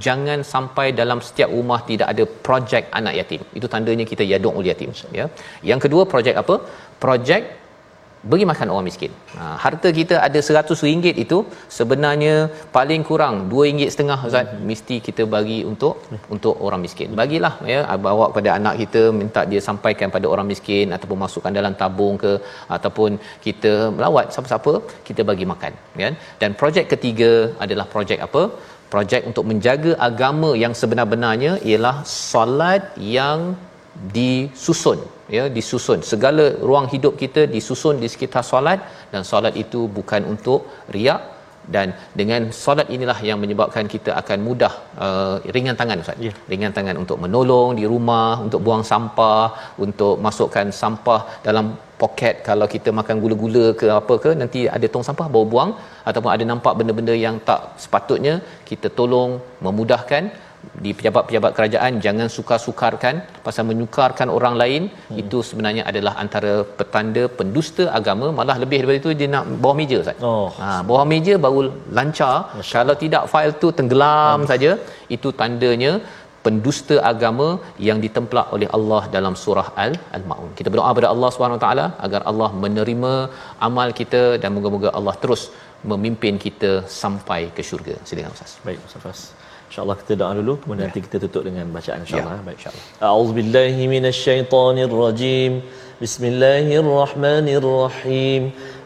Jangan 0.05 0.39
sampai 0.51 0.85
dalam 0.99 1.19
setiap 1.27 1.49
rumah 1.55 1.79
tidak 1.89 2.07
ada 2.13 2.23
projek 2.45 2.83
anak 2.99 3.13
yatim. 3.19 3.41
Itu 3.57 3.67
tandanya 3.73 4.05
kita 4.11 4.23
yadung 4.31 4.55
yatim 4.69 4.91
ya. 5.19 5.25
Yang 5.71 5.79
kedua 5.85 6.03
projek 6.13 6.37
apa? 6.43 6.55
Projek 7.03 7.43
bagi 8.31 8.45
makan 8.51 8.67
orang 8.73 8.85
miskin. 8.89 9.11
Ha, 9.37 9.43
harta 9.63 9.89
kita 9.99 10.15
ada 10.27 10.39
RM100 10.49 11.15
itu 11.23 11.37
sebenarnya 11.77 12.35
paling 12.77 13.01
kurang 13.09 13.35
RM2.5 13.51 14.27
Ustaz 14.29 14.45
hmm. 14.51 14.61
mesti 14.69 14.95
kita 15.07 15.23
bagi 15.35 15.59
untuk 15.71 15.95
hmm. 16.11 16.21
untuk 16.35 16.55
orang 16.67 16.81
miskin. 16.85 17.09
Bagilah 17.21 17.53
ya 17.73 17.79
bawa 18.07 18.25
kepada 18.31 18.49
anak 18.59 18.75
kita 18.83 19.01
minta 19.21 19.43
dia 19.51 19.61
sampaikan 19.69 20.11
pada 20.15 20.29
orang 20.33 20.47
miskin 20.51 20.95
ataupun 20.97 21.19
masukkan 21.25 21.53
dalam 21.59 21.75
tabung 21.81 22.15
ke 22.23 22.33
ataupun 22.77 23.11
kita 23.47 23.73
melawat 23.97 24.27
siapa-siapa 24.35 24.73
kita 25.09 25.23
bagi 25.31 25.47
makan 25.53 25.73
ya. 26.03 26.11
Dan 26.43 26.51
projek 26.61 26.87
ketiga 26.95 27.31
adalah 27.65 27.87
projek 27.95 28.21
apa? 28.29 28.43
Projek 28.93 29.21
untuk 29.29 29.45
menjaga 29.49 29.91
agama 30.07 30.49
yang 30.63 30.73
sebenar-benarnya 30.79 31.53
ialah 31.69 31.95
solat 32.31 32.83
yang 33.17 33.39
disusun 34.15 34.99
ya 35.35 35.43
disusun 35.55 35.99
segala 36.11 36.45
ruang 36.67 36.87
hidup 36.93 37.13
kita 37.21 37.41
disusun 37.53 37.95
di 38.03 38.07
sekitar 38.13 38.43
solat 38.51 38.79
dan 39.11 39.21
solat 39.31 39.53
itu 39.63 39.81
bukan 39.97 40.21
untuk 40.33 40.59
riak 40.95 41.21
dan 41.73 41.87
dengan 42.19 42.41
solat 42.63 42.87
inilah 42.95 43.17
yang 43.27 43.39
menyebabkan 43.43 43.85
kita 43.93 44.11
akan 44.21 44.39
mudah 44.47 44.73
uh, 45.05 45.35
ringan 45.55 45.77
tangan 45.79 46.01
ustaz 46.03 46.25
yeah. 46.27 46.35
ringan 46.51 46.73
tangan 46.77 46.97
untuk 47.03 47.17
menolong 47.23 47.69
di 47.79 47.85
rumah 47.93 48.31
untuk 48.45 48.61
buang 48.65 48.83
sampah 48.91 49.47
untuk 49.85 50.15
masukkan 50.25 50.67
sampah 50.81 51.21
dalam 51.47 51.67
poket 52.01 52.35
kalau 52.47 52.67
kita 52.73 52.91
makan 52.99 53.17
gula-gula 53.23 53.65
ke 53.81 53.87
apa 53.99 54.15
ke 54.23 54.31
nanti 54.41 54.61
ada 54.77 54.87
tong 54.93 55.05
sampah 55.09 55.27
bawa 55.33 55.45
buang 55.53 55.71
ataupun 56.09 56.31
ada 56.35 56.45
nampak 56.51 56.73
benda-benda 56.79 57.15
yang 57.25 57.37
tak 57.49 57.61
sepatutnya 57.83 58.35
kita 58.69 58.89
tolong 58.99 59.31
memudahkan 59.65 60.23
di 60.85 60.91
pejabat-pejabat 60.97 61.51
kerajaan 61.57 61.93
jangan 62.05 62.27
sukar-sukarkan 62.35 63.15
pasal 63.45 63.63
menyukarkan 63.69 64.29
orang 64.37 64.55
lain 64.61 64.83
hmm. 64.91 65.19
itu 65.21 65.37
sebenarnya 65.49 65.83
adalah 65.91 66.13
antara 66.23 66.53
petanda 66.79 67.23
pendusta 67.39 67.85
agama 67.99 68.27
malah 68.39 68.57
lebih 68.63 68.79
daripada 68.79 68.99
itu 69.01 69.11
dia 69.19 69.29
nak 69.35 69.45
bawah 69.63 69.75
meja 69.81 69.97
Ustaz. 70.03 70.25
Oh. 70.29 70.47
Ha 70.61 70.69
bawah 70.89 71.05
meja 71.13 71.35
baru 71.45 71.61
lancar 71.99 72.35
Masya. 72.57 72.73
kalau 72.77 72.95
tidak 73.03 73.23
fail 73.33 73.53
tu 73.63 73.69
tenggelam 73.79 74.39
hmm. 74.41 74.49
saja 74.51 74.71
itu 75.17 75.31
tandanya 75.41 75.93
pendusta 76.45 76.95
agama 77.11 77.47
yang 77.87 77.99
ditemplak 78.05 78.47
oleh 78.55 78.69
Allah 78.77 79.01
dalam 79.15 79.35
surah 79.43 79.67
Al 79.83 79.93
Al-Maun. 80.17 80.49
Kita 80.57 80.67
berdoa 80.71 80.89
kepada 80.93 81.09
Allah 81.13 81.29
Subhanahu 81.35 81.59
Wa 81.59 81.63
Taala 81.65 81.85
agar 82.07 82.21
Allah 82.31 82.49
menerima 82.63 83.13
amal 83.67 83.91
kita 83.99 84.23
dan 84.43 84.51
moga-moga 84.57 84.91
Allah 84.99 85.15
terus 85.23 85.43
memimpin 85.91 86.35
kita 86.45 86.71
sampai 87.01 87.41
ke 87.55 87.63
syurga. 87.69 87.95
Silakan 88.09 88.35
Ustaz. 88.37 88.53
Baik 88.67 88.79
Ustaz. 88.89 89.21
InsyaAllah 89.73 89.97
kita 90.05 90.13
doa 90.21 90.37
dulu 90.37 90.53
kemudian 90.61 90.85
ya. 90.85 90.93
nanti 90.93 91.01
kita 91.01 91.17
tutup 91.23 91.41
dengan 91.49 91.65
bacaan 91.73 92.05
insyaAllah. 92.05 92.37
Ya. 92.37 92.45
Baik 92.45 92.61
insyaAllah. 92.61 93.09
A'udzubillahi 93.09 93.89
minasyaitanirrajim. 93.93 95.51
Bismillahirrahmanirrahim. 96.03 98.41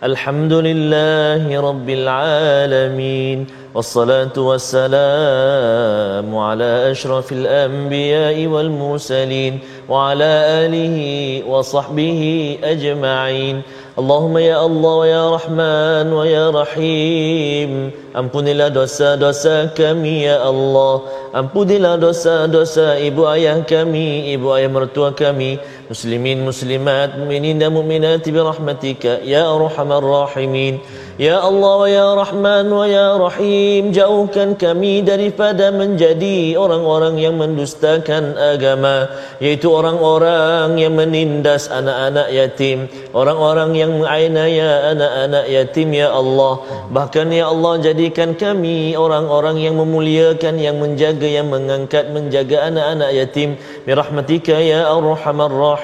Alhamdulillahi 0.09 1.51
rabbil 1.67 2.05
alamin. 2.07 3.39
والصلاة 3.77 4.33
والسلام 4.37 6.35
على 6.35 6.91
أشرف 6.91 7.31
الأنبياء 7.31 8.47
والمرسلين 8.47 9.59
وعلى 9.89 10.31
آله 10.65 10.97
وصحبه 11.45 12.21
ajma'in. 12.63 13.61
Allahumma 13.97 14.37
ya 14.37 14.61
Allah 14.61 14.93
wa 14.93 15.07
ya 15.09 15.23
Rahman 15.33 16.05
wa 16.13 16.21
ya 16.21 16.53
Rahim. 16.53 17.89
Ampunilah 18.13 18.69
dosa-dosa 18.69 19.73
kami 19.73 20.29
ya 20.29 20.37
Allah. 20.37 21.01
Ampunilah 21.33 21.97
dosa-dosa 21.97 23.01
ibu 23.01 23.25
ayah 23.25 23.57
kami 23.65 24.29
Ibu 24.37 24.53
ayah 24.53 24.69
mertua 24.69 25.17
kami 25.17 25.57
Muslimin 25.87 26.43
muslimat 26.43 27.15
Muminin 27.15 27.55
dan 27.55 27.71
mu'minat 27.71 28.27
Birahmatika 28.27 29.23
Ya 29.23 29.47
Arhamar 29.47 30.03
Rahimin. 30.03 30.83
Ya 31.17 31.41
Allah 31.41 31.73
wa 31.81 31.87
ya 31.89 32.07
Rahman 32.13 32.69
wa 32.69 32.85
ya 32.85 33.17
Rahim 33.17 33.89
Jauhkan 33.89 34.53
kami 34.53 35.01
daripada 35.01 35.73
menjadi 35.73 36.53
orang-orang 36.53 37.17
yang 37.17 37.41
mendustakan 37.41 38.37
agama 38.37 39.09
Yaitu 39.41 39.65
orang-orang 39.73 40.77
yang 40.77 40.93
menindas 40.93 41.73
anak-anak 41.73 42.29
yatim 42.29 42.85
Orang-orang 43.17 43.73
yang 43.73 43.97
mengainaya 43.97 44.93
anak-anak 44.93 45.45
yatim 45.49 45.89
ya 45.89 46.13
Allah. 46.13 46.61
Bahkan 46.93 47.33
ya 47.33 47.49
Allah 47.49 47.73
jadikan 47.81 48.37
kami 48.37 48.93
orang-orang 48.93 49.57
yang 49.57 49.73
memuliakan 49.73 50.61
Yang 50.61 50.77
menjaga, 50.77 51.25
yang 51.25 51.49
mengangkat, 51.49 52.13
menjaga 52.13 52.69
anak-anak 52.69 53.09
yatim 53.17 53.57
Birahmatika 53.89 54.53
ya 54.61 54.85
Arhamar 54.85 55.49
Rahimin 55.49 55.76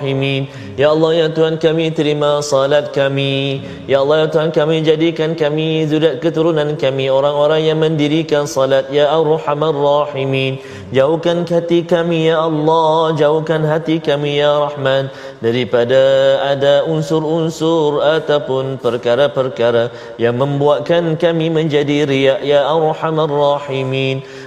Ya 0.73 0.89
Allah 0.89 1.11
ya 1.13 1.27
Tuhan 1.29 1.61
kami 1.61 1.93
terima 1.93 2.41
salat 2.41 2.89
kami. 2.97 3.61
Ya 3.85 4.01
Allah 4.01 4.25
ya 4.25 4.27
Tuhan 4.33 4.49
kami 4.49 4.81
jadikan 4.81 5.37
kami 5.37 5.85
zuriat 5.85 6.17
keturunan 6.17 6.73
kami 6.79 7.13
orang-orang 7.13 7.61
yang 7.69 7.77
mendirikan 7.77 8.49
salat. 8.49 8.89
Ya 8.89 9.13
arhamar 9.13 9.75
rahimin. 9.75 10.57
Jauhkan 10.89 11.45
hati 11.45 11.85
kami 11.85 12.33
ya 12.33 12.41
Allah. 12.41 13.13
Jauhkan 13.13 13.61
hati 13.61 14.01
kami 14.01 14.41
ya 14.41 14.65
rahman. 14.65 15.13
Daripada 15.45 16.01
ada 16.41 16.87
unsur-unsur 16.89 18.01
ataupun 18.01 18.81
perkara-perkara 18.81 19.93
yang 20.17 20.41
membuatkan 20.41 21.19
kami 21.21 21.53
menjadi 21.53 22.09
riak 22.09 22.41
ya 22.41 22.65
arhamar 22.65 23.29
rahimin 23.29 24.25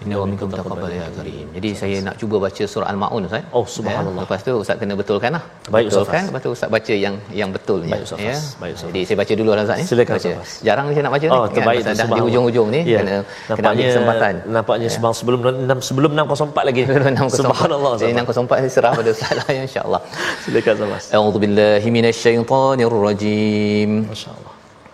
Inna 0.00 0.16
wa 0.16 0.24
minkum 0.24 0.48
taqabbal 0.48 0.88
ya 0.96 1.04
karim. 1.12 1.44
Jadi 1.56 1.70
saya 1.76 1.96
nak 2.06 2.14
cuba 2.20 2.36
baca 2.44 2.64
surah 2.72 2.88
Al-Maun 2.92 3.22
Ustaz. 3.28 3.44
Oh 3.52 3.66
subhanallah. 3.68 4.24
Ya, 4.24 4.26
lepas 4.28 4.40
tu 4.46 4.52
Ustaz 4.56 4.76
kena 4.80 4.96
betulkan 5.00 5.28
lah. 5.36 5.44
Baik 5.68 5.92
Ustaz. 5.92 6.08
Betulkan, 6.08 6.22
lepas 6.32 6.40
tu 6.40 6.48
Ustaz 6.56 6.68
baca 6.72 6.94
yang 7.04 7.14
yang 7.40 7.50
betul 7.56 7.80
Baik 7.84 8.08
Ustaz. 8.08 8.16
ya. 8.24 8.32
Baik 8.62 8.72
Ustaz. 8.80 8.88
Jadi 8.88 9.00
saya 9.04 9.16
baca 9.20 9.32
dulu 9.40 9.50
lah 9.52 9.60
Ustaz 9.68 9.76
ya. 9.76 9.84
Silakan, 9.92 10.16
baca. 10.16 10.30
Ustaz. 10.40 10.64
Jarang 10.64 10.88
saya 10.96 11.02
nak 11.04 11.12
baca 11.16 11.26
Oh, 11.28 11.44
ni. 11.44 11.52
terbaik 11.52 11.84
Ustaz 11.84 12.00
dah 12.00 12.08
di 12.16 12.20
hujung-hujung 12.24 12.68
ni 12.72 12.80
Ya. 12.88 13.04
kena 13.04 13.20
kena 13.20 13.20
ambil 13.20 13.60
nampaknya 13.60 13.84
kesempatan. 13.92 14.32
nampaknya 14.56 14.88
Ya. 14.88 14.92
sebelum 14.96 15.12
sebelum 15.20 15.40
6 15.68 15.84
sebelum 15.84 16.16
604 16.16 16.64
lagi. 16.68 16.80
604. 16.88 17.44
Subhanallah. 17.44 17.92
Jadi 18.00 18.12
604 18.16 18.56
saya 18.64 18.72
serah 18.76 18.92
pada 18.96 19.08
Ustaz 19.12 19.36
lah 19.36 19.48
ya, 19.52 19.68
insya-Allah. 19.68 20.00
Silakan 20.48 20.72
Ustaz. 20.80 21.12
A'udzu 21.12 21.36
billahi 21.44 21.88
minasyaitonir 21.92 22.88
rajim. 22.88 24.08
Masya-Allah. 24.08 24.48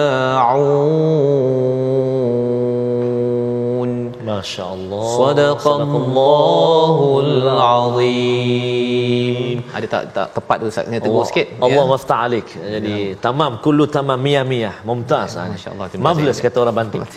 Masya 4.46 4.78
Allah. 4.78 5.10
Sadaqallahul 5.26 7.50
Azim. 7.82 9.58
Ada 9.74 9.90
tak 9.90 10.14
tak 10.14 10.38
tepat 10.38 10.62
tu 10.62 10.70
Ustaz? 10.70 10.86
Tengok 10.86 11.26
sikit. 11.26 11.58
Allah 11.66 11.82
ya. 11.82 11.90
Allah 11.90 11.98
ya, 12.30 12.46
Jadi 12.78 12.94
ya. 12.94 13.18
tamam 13.18 13.58
kullu 13.66 13.90
tamam 13.90 14.22
miyah 14.22 14.46
miyah. 14.46 14.86
Mumtaz. 14.86 15.34
Ya, 15.34 15.50
Masya 15.50 15.74
Allah. 15.74 15.90
Mabless 15.98 16.38
kata 16.46 16.62
orang 16.62 16.78
bantu. 16.78 17.02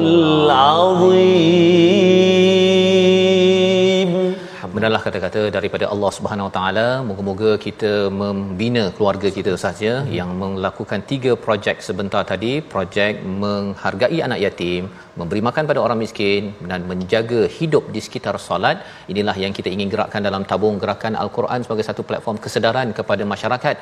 kata-kata 5.05 5.41
daripada 5.57 5.85
Allah 5.93 6.11
Subhanahu 6.17 6.47
Wa 6.49 6.53
Taala. 6.57 6.87
Moga-moga 7.09 7.51
kita 7.65 7.93
membina 8.21 8.85
keluarga 8.97 9.29
kita 9.39 9.53
saja 9.65 9.93
hmm. 9.99 10.11
yang 10.19 10.31
melakukan 10.43 11.01
tiga 11.11 11.33
projek 11.45 11.77
sebentar 11.89 12.23
tadi, 12.33 12.53
projek 12.73 13.13
menghargai 13.43 14.19
anak 14.27 14.41
yatim, 14.45 14.83
memberi 15.21 15.43
makan 15.49 15.65
pada 15.71 15.81
orang 15.85 15.99
miskin 16.05 16.43
dan 16.71 16.81
menjaga 16.91 17.41
hidup 17.59 17.85
di 17.95 18.03
sekitar 18.07 18.35
solat. 18.47 18.79
Inilah 19.15 19.37
yang 19.45 19.55
kita 19.59 19.69
ingin 19.75 19.91
gerakkan 19.95 20.25
dalam 20.29 20.45
tabung 20.53 20.79
gerakan 20.85 21.17
Al-Quran 21.25 21.61
sebagai 21.67 21.87
satu 21.91 22.05
platform 22.11 22.39
kesedaran 22.45 22.91
kepada 22.99 23.27
masyarakat 23.35 23.77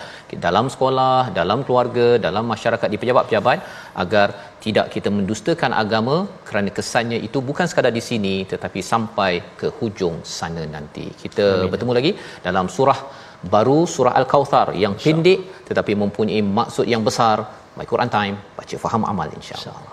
dalam 0.46 0.68
sekolah, 0.74 1.20
dalam 1.40 1.60
keluarga, 1.68 2.08
dalam 2.26 2.46
masyarakat 2.54 2.88
di 2.94 3.00
pejabat-pejabat 3.02 3.58
agar 4.04 4.28
tidak 4.64 4.86
kita 4.94 5.08
mendustakan 5.18 5.72
agama 5.82 6.16
kerana 6.48 6.70
kesannya 6.78 7.18
itu 7.28 7.38
bukan 7.48 7.66
sekadar 7.70 7.92
di 7.98 8.02
sini 8.08 8.34
tetapi 8.52 8.80
sampai 8.92 9.32
ke 9.60 9.68
hujung 9.78 10.16
sana 10.38 10.64
nanti. 10.76 11.06
Kita 11.22 11.46
Amin. 11.54 11.70
bertemu 11.72 11.92
lagi 11.98 12.12
dalam 12.46 12.68
surah 12.76 12.98
baru 13.54 13.78
surah 13.94 14.14
Al-Kautsar 14.20 14.66
yang 14.84 14.94
pendek 15.04 15.40
tetapi 15.68 15.94
mempunyai 16.02 16.42
maksud 16.60 16.86
yang 16.94 17.04
besar. 17.10 17.38
My 17.78 17.86
Quran 17.90 18.10
Time, 18.16 18.36
baca 18.58 18.76
faham 18.84 19.02
amal 19.12 19.28
insya-Allah. 19.38 19.78
Insya 19.78 19.89